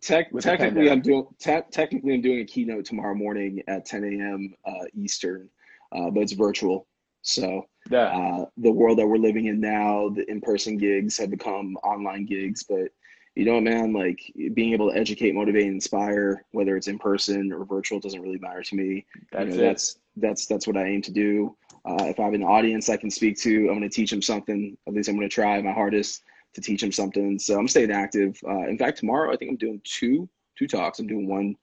Tech, 0.02 0.28
technically, 0.40 0.92
I'm 0.92 1.02
doing 1.02 1.26
te- 1.40 1.62
technically 1.72 2.16
I'm 2.16 2.22
doing 2.22 2.40
a 2.40 2.46
keynote 2.46 2.86
tomorrow 2.86 3.16
morning 3.16 3.64
at 3.68 3.86
10 3.86 4.04
a.m. 4.04 4.54
Uh, 4.66 4.86
Eastern, 4.94 5.50
uh, 5.96 6.10
but 6.10 6.22
it's 6.22 6.34
virtual. 6.34 6.88
So 7.22 7.68
yeah. 7.90 8.08
uh, 8.08 8.46
the 8.58 8.72
world 8.72 9.00
that 9.00 9.08
we're 9.08 9.18
living 9.18 9.46
in 9.46 9.60
now, 9.60 10.10
the 10.10 10.30
in-person 10.30 10.78
gigs 10.78 11.18
have 11.18 11.32
become 11.32 11.78
online 11.78 12.26
gigs, 12.26 12.64
but 12.64 12.90
you 13.36 13.46
know, 13.46 13.62
man, 13.62 13.94
like 13.94 14.20
being 14.54 14.74
able 14.74 14.92
to 14.92 14.98
educate, 14.98 15.36
motivate, 15.36 15.68
inspire, 15.68 16.44
whether 16.52 16.76
it's 16.76 16.88
in 16.88 16.98
person 16.98 17.54
or 17.54 17.66
virtual, 17.66 18.00
doesn't 18.00 18.22
really 18.22 18.40
matter 18.40 18.64
to 18.64 18.76
me. 18.76 19.06
That's 19.32 19.52
you 19.52 19.62
know, 19.62 19.68
that's 19.68 20.00
that's 20.16 20.46
that's 20.48 20.66
what 20.66 20.76
I 20.76 20.86
aim 20.86 21.04
to 21.04 21.12
do. 21.12 21.56
Uh, 21.88 22.06
if 22.06 22.20
I 22.20 22.24
have 22.24 22.34
an 22.34 22.44
audience 22.44 22.90
I 22.90 22.98
can 22.98 23.10
speak 23.10 23.38
to, 23.40 23.70
I'm 23.70 23.78
going 23.78 23.82
to 23.82 23.90
teach 23.90 24.12
them 24.12 24.22
something. 24.22 24.78
At 24.88 24.94
least 24.94 25.08
I'm 25.08 25.16
going 25.16 25.30
to 25.30 25.34
try 25.34 25.62
my 25.62 25.72
hardest 25.72 26.24
to 26.54 26.62
teach 26.62 26.82
them 26.82 26.92
something. 26.92 27.40
So 27.40 27.58
I'm 27.58 27.68
staying 27.68 27.92
active. 27.92 28.38
Uh, 28.48 28.68
in 28.68 28.78
fact, 28.78 28.98
tomorrow 28.98 29.32
I 29.32 29.38
think 29.38 29.52
I'm 29.52 29.58
doing 29.58 29.82
two 29.84 30.28
two 30.58 30.68
talks. 30.68 31.00
I'm 31.00 31.08
doing 31.08 31.28
one 31.28 31.56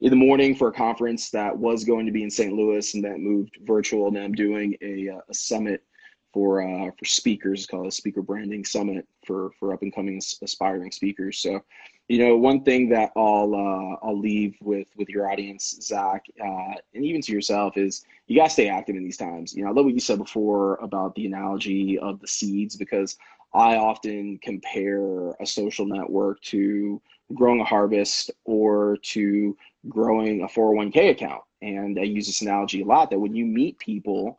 in 0.00 0.10
the 0.10 0.16
morning 0.16 0.54
for 0.54 0.68
a 0.68 0.72
conference 0.72 1.30
that 1.30 1.56
was 1.56 1.84
going 1.84 2.06
to 2.06 2.12
be 2.12 2.22
in 2.22 2.30
St. 2.30 2.52
Louis 2.52 2.94
and 2.94 3.02
that 3.04 3.18
moved 3.18 3.56
virtual. 3.62 4.08
And 4.08 4.18
I'm 4.18 4.34
doing 4.34 4.76
a, 4.82 5.08
uh, 5.08 5.20
a 5.28 5.34
summit 5.34 5.82
for 6.32 6.62
uh, 6.62 6.90
for 6.98 7.04
speakers. 7.04 7.60
It's 7.60 7.66
called 7.66 7.86
a 7.86 7.90
speaker 7.90 8.22
branding 8.22 8.64
summit 8.64 9.06
for 9.26 9.50
for 9.58 9.72
up 9.72 9.82
and 9.82 9.94
coming 9.94 10.20
aspiring 10.42 10.92
speakers. 10.92 11.38
So, 11.38 11.62
you 12.12 12.18
know, 12.18 12.36
one 12.36 12.62
thing 12.62 12.90
that 12.90 13.10
I'll 13.16 13.54
uh, 13.54 14.06
I'll 14.06 14.18
leave 14.18 14.54
with 14.60 14.86
with 14.98 15.08
your 15.08 15.32
audience, 15.32 15.78
Zach, 15.80 16.26
uh, 16.38 16.74
and 16.92 17.06
even 17.06 17.22
to 17.22 17.32
yourself 17.32 17.78
is 17.78 18.04
you 18.26 18.36
gotta 18.36 18.50
stay 18.50 18.68
active 18.68 18.96
in 18.96 19.02
these 19.02 19.16
times. 19.16 19.54
You 19.54 19.64
know, 19.64 19.70
I 19.70 19.72
love 19.72 19.86
what 19.86 19.94
you 19.94 20.00
said 20.00 20.18
before 20.18 20.74
about 20.82 21.14
the 21.14 21.24
analogy 21.24 21.98
of 21.98 22.20
the 22.20 22.28
seeds 22.28 22.76
because 22.76 23.16
I 23.54 23.76
often 23.76 24.38
compare 24.42 25.30
a 25.40 25.46
social 25.46 25.86
network 25.86 26.42
to 26.42 27.00
growing 27.32 27.62
a 27.62 27.64
harvest 27.64 28.30
or 28.44 28.98
to 29.04 29.56
growing 29.88 30.42
a 30.42 30.48
401k 30.48 31.12
account. 31.12 31.40
And 31.62 31.98
I 31.98 32.02
use 32.02 32.26
this 32.26 32.42
analogy 32.42 32.82
a 32.82 32.84
lot 32.84 33.08
that 33.08 33.18
when 33.20 33.34
you 33.34 33.46
meet 33.46 33.78
people 33.78 34.38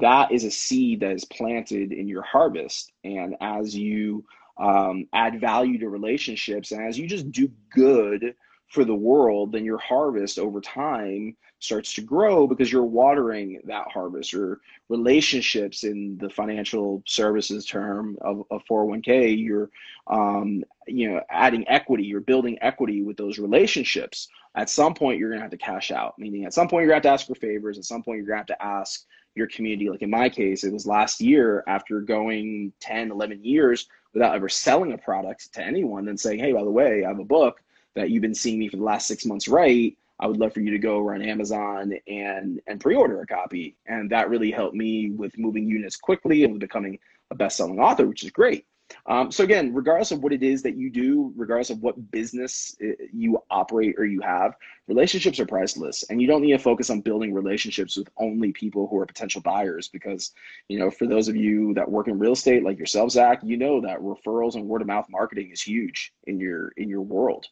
that 0.00 0.32
is 0.32 0.44
a 0.44 0.50
seed 0.50 1.00
that 1.00 1.12
is 1.12 1.24
planted 1.24 1.92
in 1.92 2.08
your 2.08 2.22
harvest. 2.22 2.92
And 3.04 3.36
as 3.40 3.76
you 3.76 4.24
um, 4.62 5.08
add 5.12 5.40
value 5.40 5.76
to 5.78 5.88
relationships. 5.88 6.70
And 6.70 6.86
as 6.86 6.96
you 6.96 7.08
just 7.08 7.30
do 7.32 7.50
good 7.74 8.34
for 8.68 8.84
the 8.84 8.94
world, 8.94 9.52
then 9.52 9.64
your 9.64 9.78
harvest 9.78 10.38
over 10.38 10.60
time 10.60 11.36
starts 11.58 11.92
to 11.94 12.00
grow 12.00 12.46
because 12.46 12.70
you're 12.70 12.84
watering 12.84 13.60
that 13.64 13.88
harvest. 13.92 14.32
Or 14.32 14.60
relationships 14.88 15.82
in 15.82 16.16
the 16.20 16.30
financial 16.30 17.02
services 17.06 17.66
term 17.66 18.16
of, 18.20 18.44
of 18.50 18.62
401k 18.70 19.36
you're 19.38 19.70
um, 20.06 20.62
you 20.86 21.10
know 21.10 21.20
adding 21.30 21.66
equity 21.68 22.04
you're 22.04 22.20
building 22.20 22.56
equity 22.62 23.02
with 23.02 23.16
those 23.16 23.38
relationships. 23.38 24.28
At 24.54 24.70
some 24.70 24.94
point 24.94 25.18
you're 25.18 25.30
going 25.30 25.40
to 25.40 25.44
have 25.44 25.50
to 25.50 25.58
cash 25.58 25.90
out 25.90 26.18
meaning 26.18 26.44
at 26.44 26.54
some 26.54 26.68
point 26.68 26.82
you're 26.82 26.92
going 26.92 27.02
to 27.02 27.08
have 27.08 27.18
to 27.18 27.22
ask 27.22 27.26
for 27.26 27.34
favors. 27.34 27.78
At 27.78 27.84
some 27.84 28.02
point 28.02 28.18
you're 28.18 28.26
going 28.26 28.44
to 28.46 28.52
have 28.52 28.58
to 28.58 28.64
ask 28.64 29.06
your 29.34 29.46
community. 29.46 29.88
Like 29.88 30.02
in 30.02 30.10
my 30.10 30.28
case, 30.28 30.64
it 30.64 30.72
was 30.72 30.86
last 30.86 31.20
year 31.20 31.64
after 31.66 32.00
going 32.00 32.72
10, 32.80 33.10
11 33.10 33.44
years 33.44 33.88
without 34.12 34.34
ever 34.34 34.48
selling 34.48 34.92
a 34.92 34.98
product 34.98 35.52
to 35.54 35.62
anyone 35.62 36.08
and 36.08 36.18
saying, 36.18 36.38
hey, 36.38 36.52
by 36.52 36.62
the 36.62 36.70
way, 36.70 37.04
I 37.04 37.08
have 37.08 37.18
a 37.18 37.24
book 37.24 37.62
that 37.94 38.10
you've 38.10 38.22
been 38.22 38.34
seeing 38.34 38.58
me 38.58 38.68
for 38.68 38.76
the 38.76 38.82
last 38.82 39.06
six 39.06 39.24
months 39.24 39.48
write. 39.48 39.96
I 40.20 40.26
would 40.26 40.38
love 40.38 40.54
for 40.54 40.60
you 40.60 40.70
to 40.70 40.78
go 40.78 41.10
on 41.10 41.20
Amazon 41.20 41.94
and 42.06 42.60
and 42.66 42.80
pre-order 42.80 43.20
a 43.20 43.26
copy. 43.26 43.76
And 43.86 44.08
that 44.10 44.30
really 44.30 44.50
helped 44.50 44.76
me 44.76 45.10
with 45.10 45.36
moving 45.36 45.66
units 45.66 45.96
quickly 45.96 46.44
and 46.44 46.52
with 46.52 46.60
becoming 46.60 46.98
a 47.30 47.34
best-selling 47.34 47.80
author, 47.80 48.06
which 48.06 48.22
is 48.22 48.30
great. 48.30 48.66
Um, 49.06 49.30
so 49.30 49.44
again, 49.44 49.74
regardless 49.74 50.10
of 50.10 50.22
what 50.22 50.32
it 50.32 50.42
is 50.42 50.62
that 50.62 50.76
you 50.76 50.90
do, 50.90 51.32
regardless 51.36 51.70
of 51.70 51.80
what 51.82 52.10
business 52.10 52.76
uh, 52.82 52.92
you 53.12 53.38
operate 53.50 53.94
or 53.98 54.04
you 54.04 54.20
have, 54.20 54.54
relationships 54.88 55.40
are 55.40 55.46
priceless, 55.46 56.04
and 56.10 56.20
you 56.20 56.26
don't 56.26 56.42
need 56.42 56.52
to 56.52 56.58
focus 56.58 56.90
on 56.90 57.00
building 57.00 57.32
relationships 57.32 57.96
with 57.96 58.08
only 58.18 58.52
people 58.52 58.86
who 58.86 58.98
are 58.98 59.06
potential 59.06 59.40
buyers. 59.40 59.88
Because 59.88 60.32
you 60.68 60.78
know, 60.78 60.90
for 60.90 61.06
those 61.06 61.28
of 61.28 61.36
you 61.36 61.74
that 61.74 61.90
work 61.90 62.08
in 62.08 62.18
real 62.18 62.32
estate, 62.32 62.64
like 62.64 62.78
yourself, 62.78 63.10
Zach, 63.10 63.40
you 63.42 63.56
know 63.56 63.80
that 63.80 64.00
referrals 64.00 64.54
and 64.54 64.66
word 64.66 64.82
of 64.82 64.86
mouth 64.86 65.06
marketing 65.10 65.50
is 65.52 65.62
huge 65.62 66.12
in 66.24 66.38
your 66.38 66.72
in 66.76 66.88
your 66.88 67.02
world. 67.02 67.46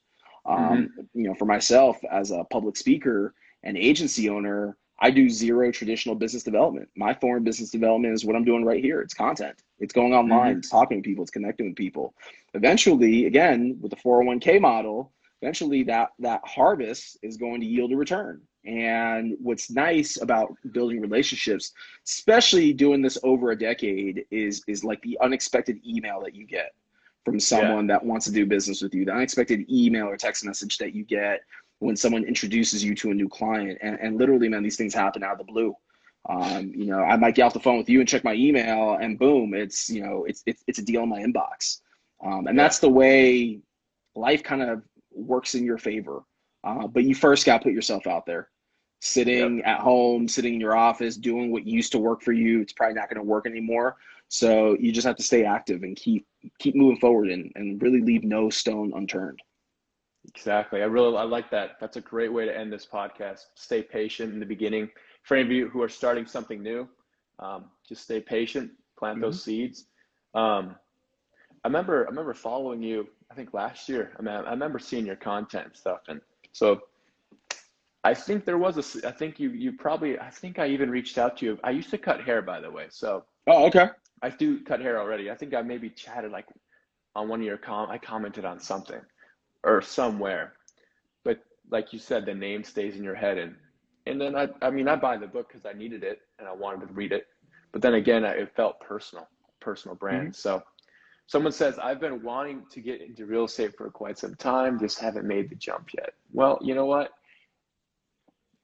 Um, 0.46 0.58
mm-hmm. 0.58 1.00
You 1.14 1.28
know, 1.28 1.34
for 1.34 1.44
myself 1.44 1.98
as 2.10 2.30
a 2.30 2.44
public 2.50 2.76
speaker 2.76 3.34
and 3.62 3.76
agency 3.76 4.28
owner, 4.30 4.76
I 5.00 5.10
do 5.10 5.28
zero 5.30 5.70
traditional 5.70 6.14
business 6.14 6.42
development. 6.42 6.88
My 6.96 7.14
foreign 7.14 7.44
business 7.44 7.70
development 7.70 8.14
is 8.14 8.24
what 8.24 8.36
I'm 8.36 8.44
doing 8.44 8.64
right 8.64 8.82
here. 8.82 9.00
It's 9.00 9.14
content. 9.14 9.62
It's 9.80 9.92
going 9.92 10.12
online, 10.14 10.50
mm-hmm. 10.50 10.58
it's 10.58 10.70
talking 10.70 11.02
to 11.02 11.08
people, 11.08 11.22
it's 11.22 11.30
connecting 11.30 11.66
with 11.66 11.76
people. 11.76 12.14
Eventually, 12.54 13.26
again, 13.26 13.78
with 13.80 13.90
the 13.90 13.96
401k 13.96 14.60
model, 14.60 15.12
eventually 15.42 15.82
that 15.84 16.10
that 16.18 16.42
harvest 16.44 17.18
is 17.22 17.36
going 17.36 17.60
to 17.60 17.66
yield 17.66 17.92
a 17.92 17.96
return. 17.96 18.42
And 18.66 19.36
what's 19.40 19.70
nice 19.70 20.20
about 20.20 20.54
building 20.72 21.00
relationships, 21.00 21.72
especially 22.06 22.74
doing 22.74 23.00
this 23.00 23.16
over 23.22 23.52
a 23.52 23.58
decade, 23.58 24.26
is 24.30 24.62
is 24.66 24.84
like 24.84 25.00
the 25.00 25.18
unexpected 25.22 25.78
email 25.86 26.20
that 26.20 26.34
you 26.34 26.46
get 26.46 26.72
from 27.24 27.40
someone 27.40 27.88
yeah. 27.88 27.94
that 27.94 28.04
wants 28.04 28.26
to 28.26 28.32
do 28.32 28.44
business 28.46 28.82
with 28.82 28.94
you, 28.94 29.04
the 29.04 29.12
unexpected 29.12 29.64
email 29.70 30.06
or 30.06 30.16
text 30.16 30.44
message 30.44 30.78
that 30.78 30.94
you 30.94 31.04
get 31.04 31.40
when 31.78 31.96
someone 31.96 32.24
introduces 32.24 32.84
you 32.84 32.94
to 32.94 33.10
a 33.10 33.14
new 33.14 33.28
client. 33.28 33.78
And, 33.82 33.98
and 34.00 34.18
literally, 34.18 34.48
man, 34.48 34.62
these 34.62 34.76
things 34.76 34.94
happen 34.94 35.22
out 35.22 35.32
of 35.32 35.38
the 35.38 35.52
blue. 35.52 35.74
Um, 36.28 36.72
you 36.74 36.86
know, 36.86 37.00
I 37.00 37.16
might 37.16 37.34
get 37.34 37.42
off 37.44 37.54
the 37.54 37.60
phone 37.60 37.78
with 37.78 37.88
you 37.88 38.00
and 38.00 38.08
check 38.08 38.24
my 38.24 38.34
email, 38.34 38.98
and 39.00 39.18
boom, 39.18 39.54
it's 39.54 39.88
you 39.88 40.02
know, 40.02 40.24
it's 40.28 40.42
it's, 40.46 40.62
it's 40.66 40.78
a 40.78 40.84
deal 40.84 41.02
in 41.02 41.08
my 41.08 41.20
inbox. 41.20 41.80
Um, 42.22 42.46
and 42.46 42.58
that's 42.58 42.78
the 42.78 42.88
way 42.88 43.60
life 44.14 44.42
kind 44.42 44.62
of 44.62 44.82
works 45.12 45.54
in 45.54 45.64
your 45.64 45.78
favor. 45.78 46.22
Uh, 46.62 46.86
but 46.86 47.04
you 47.04 47.14
first 47.14 47.46
got 47.46 47.58
to 47.58 47.64
put 47.64 47.72
yourself 47.72 48.06
out 48.06 48.26
there. 48.26 48.48
Sitting 49.00 49.58
yep. 49.58 49.66
at 49.66 49.80
home, 49.80 50.28
sitting 50.28 50.54
in 50.54 50.60
your 50.60 50.76
office, 50.76 51.16
doing 51.16 51.50
what 51.50 51.66
used 51.66 51.90
to 51.92 51.98
work 51.98 52.20
for 52.20 52.32
you, 52.32 52.60
it's 52.60 52.74
probably 52.74 52.94
not 52.94 53.08
going 53.08 53.16
to 53.16 53.22
work 53.22 53.46
anymore. 53.46 53.96
So 54.28 54.76
you 54.78 54.92
just 54.92 55.06
have 55.06 55.16
to 55.16 55.22
stay 55.22 55.44
active 55.44 55.82
and 55.82 55.96
keep 55.96 56.26
keep 56.58 56.74
moving 56.74 57.00
forward 57.00 57.30
and, 57.30 57.50
and 57.56 57.80
really 57.82 58.02
leave 58.02 58.24
no 58.24 58.50
stone 58.50 58.92
unturned. 58.94 59.40
Exactly. 60.28 60.82
I 60.82 60.84
really 60.84 61.16
I 61.16 61.22
like 61.22 61.50
that. 61.50 61.78
That's 61.80 61.96
a 61.96 62.00
great 62.00 62.32
way 62.32 62.44
to 62.44 62.56
end 62.56 62.70
this 62.70 62.86
podcast. 62.86 63.46
Stay 63.54 63.82
patient 63.82 64.34
in 64.34 64.38
the 64.38 64.46
beginning. 64.46 64.90
For 65.22 65.36
any 65.36 65.44
of 65.44 65.52
you 65.52 65.68
who 65.68 65.82
are 65.82 65.88
starting 65.88 66.26
something 66.26 66.62
new, 66.62 66.88
um, 67.38 67.66
just 67.88 68.02
stay 68.02 68.20
patient, 68.20 68.70
plant 68.98 69.16
mm-hmm. 69.16 69.22
those 69.22 69.42
seeds. 69.42 69.86
Um, 70.34 70.76
I 71.64 71.68
remember 71.68 72.04
I 72.06 72.08
remember 72.08 72.34
following 72.34 72.82
you. 72.82 73.08
I 73.30 73.34
think 73.34 73.54
last 73.54 73.88
year. 73.88 74.12
I 74.18 74.22
mean, 74.22 74.34
I 74.34 74.50
remember 74.50 74.78
seeing 74.78 75.06
your 75.06 75.16
content 75.16 75.66
and 75.66 75.76
stuff, 75.76 76.00
and 76.08 76.20
so 76.52 76.80
I 78.02 78.14
think 78.14 78.44
there 78.44 78.58
was 78.58 78.78
a. 78.78 79.08
I 79.08 79.12
think 79.12 79.38
you 79.38 79.50
you 79.50 79.72
probably. 79.72 80.18
I 80.18 80.30
think 80.30 80.58
I 80.58 80.66
even 80.68 80.90
reached 80.90 81.18
out 81.18 81.36
to 81.38 81.46
you. 81.46 81.58
I 81.62 81.70
used 81.70 81.90
to 81.90 81.98
cut 81.98 82.22
hair, 82.22 82.42
by 82.42 82.60
the 82.60 82.70
way. 82.70 82.86
So. 82.88 83.24
Oh, 83.46 83.66
okay. 83.66 83.88
I 84.22 84.30
do 84.30 84.60
cut 84.62 84.80
hair 84.80 84.98
already. 84.98 85.30
I 85.30 85.34
think 85.34 85.54
I 85.54 85.62
maybe 85.62 85.90
chatted 85.90 86.30
like 86.30 86.46
on 87.14 87.28
one 87.28 87.40
of 87.40 87.46
your 87.46 87.58
com. 87.58 87.90
I 87.90 87.98
commented 87.98 88.44
on 88.44 88.58
something, 88.60 89.00
or 89.64 89.82
somewhere, 89.82 90.54
but 91.24 91.40
like 91.70 91.92
you 91.92 91.98
said, 91.98 92.24
the 92.24 92.34
name 92.34 92.64
stays 92.64 92.96
in 92.96 93.04
your 93.04 93.14
head, 93.14 93.38
and 93.38 93.56
and 94.06 94.20
then 94.20 94.36
I. 94.36 94.48
I 94.62 94.70
mean, 94.70 94.88
I 94.88 94.96
buy 94.96 95.16
the 95.16 95.26
book 95.26 95.48
because 95.48 95.66
I 95.66 95.76
needed 95.76 96.02
it 96.02 96.20
and 96.38 96.48
I 96.48 96.52
wanted 96.52 96.86
to 96.88 96.92
read 96.92 97.12
it, 97.12 97.26
but 97.72 97.82
then 97.82 97.94
again, 97.94 98.24
it 98.24 98.54
felt 98.54 98.80
personal, 98.80 99.28
personal 99.60 99.96
brand. 99.96 100.28
Mm-hmm. 100.28 100.34
So 100.34 100.62
Someone 101.30 101.52
says, 101.52 101.78
I've 101.78 102.00
been 102.00 102.24
wanting 102.24 102.64
to 102.72 102.80
get 102.80 103.00
into 103.00 103.24
real 103.24 103.44
estate 103.44 103.76
for 103.76 103.88
quite 103.88 104.18
some 104.18 104.34
time, 104.34 104.80
just 104.80 104.98
haven't 104.98 105.28
made 105.28 105.48
the 105.48 105.54
jump 105.54 105.90
yet. 105.96 106.12
Well, 106.32 106.58
you 106.60 106.74
know 106.74 106.86
what? 106.86 107.12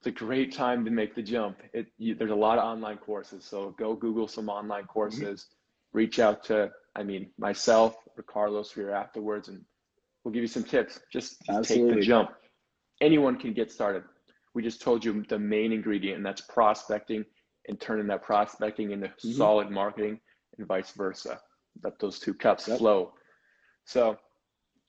It's 0.01 0.09
a 0.09 0.11
great 0.11 0.53
time 0.53 0.85
to 0.85 0.91
make 0.91 1.15
the 1.15 1.23
jump. 1.23 1.59
It, 1.73 1.87
you, 1.97 2.17
there's 2.17 2.33
a 2.33 2.35
lot 2.35 2.59
of 2.59 2.65
online 2.65 2.97
courses, 2.97 3.45
so 3.45 3.73
go 3.79 3.95
Google 3.95 4.27
some 4.27 4.49
online 4.49 4.83
mm-hmm. 4.83 4.91
courses, 4.91 5.43
mm-hmm. 5.43 5.99
reach 5.99 6.19
out 6.19 6.43
to, 6.47 6.73
I 6.97 7.05
mean, 7.05 7.31
myself 7.39 7.95
or 8.17 8.25
Carlos 8.25 8.73
here 8.73 8.91
afterwards, 8.91 9.47
and 9.47 9.65
we'll 10.25 10.35
give 10.35 10.43
you 10.43 10.49
some 10.49 10.65
tips. 10.65 10.99
Just, 11.13 11.41
just 11.47 11.69
take 11.69 11.89
the 11.89 12.01
jump. 12.01 12.31
Anyone 13.01 13.39
can 13.39 13.53
get 13.53 13.71
started. 13.71 14.03
We 14.57 14.63
just 14.63 14.81
told 14.81 15.05
you 15.05 15.23
the 15.29 15.39
main 15.39 15.71
ingredient, 15.71 16.17
and 16.17 16.25
that's 16.25 16.41
prospecting 16.41 17.27
and 17.69 17.79
turning 17.79 18.07
that 18.07 18.23
prospecting 18.23 18.93
into 18.93 19.09
mm-hmm. 19.09 19.33
solid 19.33 19.71
marketing 19.71 20.19
and 20.57 20.67
vice 20.67 20.93
versa 20.93 21.39
let 21.85 21.99
those 21.99 22.19
two 22.19 22.33
cups 22.33 22.67
yep. 22.67 22.79
flow. 22.79 23.13
So, 23.85 24.17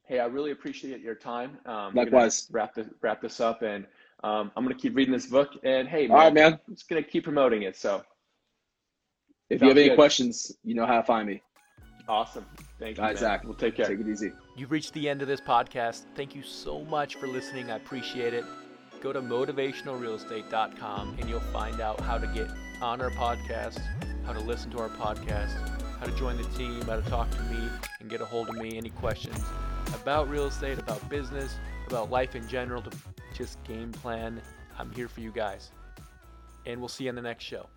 hey, 0.03 0.19
I 0.19 0.25
really 0.27 0.51
appreciate 0.51 1.01
your 1.01 1.15
time. 1.15 1.57
Um, 1.65 1.93
Likewise. 1.93 2.47
Wrap 2.49 2.75
this 2.75 2.87
wrap 3.01 3.21
this 3.21 3.41
up, 3.41 3.61
and 3.61 3.85
um, 4.23 4.53
I'm 4.55 4.63
gonna 4.63 4.73
keep 4.73 4.95
reading 4.95 5.13
this 5.13 5.25
book. 5.25 5.51
And 5.65 5.85
hey, 5.85 6.07
man, 6.07 6.11
all 6.11 6.23
right, 6.23 6.33
man, 6.33 6.53
I'm 6.53 6.73
just 6.73 6.87
gonna 6.87 7.03
keep 7.03 7.25
promoting 7.25 7.63
it. 7.63 7.75
So, 7.75 8.03
if 9.49 9.61
you 9.61 9.67
have 9.67 9.77
any 9.77 9.89
good. 9.89 9.95
questions, 9.95 10.55
you 10.63 10.75
know 10.75 10.85
how 10.85 10.95
to 10.95 11.03
find 11.03 11.27
me. 11.27 11.41
Awesome. 12.07 12.45
Thank 12.79 12.95
you. 12.95 13.03
All 13.03 13.09
right, 13.09 13.15
man. 13.15 13.21
Zach. 13.21 13.43
We'll 13.43 13.53
take 13.53 13.75
care. 13.75 13.85
Take 13.85 13.99
it 13.99 14.07
easy. 14.07 14.31
You've 14.55 14.71
reached 14.71 14.93
the 14.93 15.09
end 15.09 15.21
of 15.21 15.27
this 15.27 15.41
podcast. 15.41 16.05
Thank 16.15 16.35
you 16.35 16.41
so 16.41 16.85
much 16.85 17.15
for 17.15 17.27
listening. 17.27 17.69
I 17.69 17.75
appreciate 17.75 18.33
it. 18.33 18.45
Go 19.01 19.13
to 19.13 19.21
motivationalrealestate.com 19.21 21.17
and 21.19 21.29
you'll 21.29 21.39
find 21.39 21.79
out 21.81 21.99
how 22.01 22.17
to 22.17 22.27
get 22.27 22.49
on 22.81 23.01
our 23.01 23.11
podcast, 23.11 23.79
how 24.25 24.33
to 24.33 24.39
listen 24.39 24.71
to 24.71 24.79
our 24.79 24.89
podcast 24.89 25.77
how 25.99 26.05
to 26.05 26.11
join 26.15 26.37
the 26.37 26.43
team, 26.49 26.81
how 26.81 26.95
to 26.95 27.09
talk 27.09 27.29
to 27.31 27.41
me 27.43 27.69
and 27.99 28.09
get 28.09 28.21
a 28.21 28.25
hold 28.25 28.49
of 28.49 28.55
me. 28.55 28.77
Any 28.77 28.89
questions 28.89 29.43
about 29.93 30.29
real 30.29 30.45
estate, 30.45 30.77
about 30.77 31.07
business, 31.09 31.55
about 31.87 32.11
life 32.11 32.35
in 32.35 32.47
general, 32.47 32.81
to 32.81 32.91
just 33.33 33.61
game 33.63 33.91
plan. 33.91 34.41
I'm 34.77 34.91
here 34.91 35.07
for 35.07 35.21
you 35.21 35.31
guys. 35.31 35.71
And 36.65 36.79
we'll 36.79 36.89
see 36.89 37.05
you 37.05 37.09
on 37.09 37.15
the 37.15 37.21
next 37.21 37.45
show. 37.45 37.67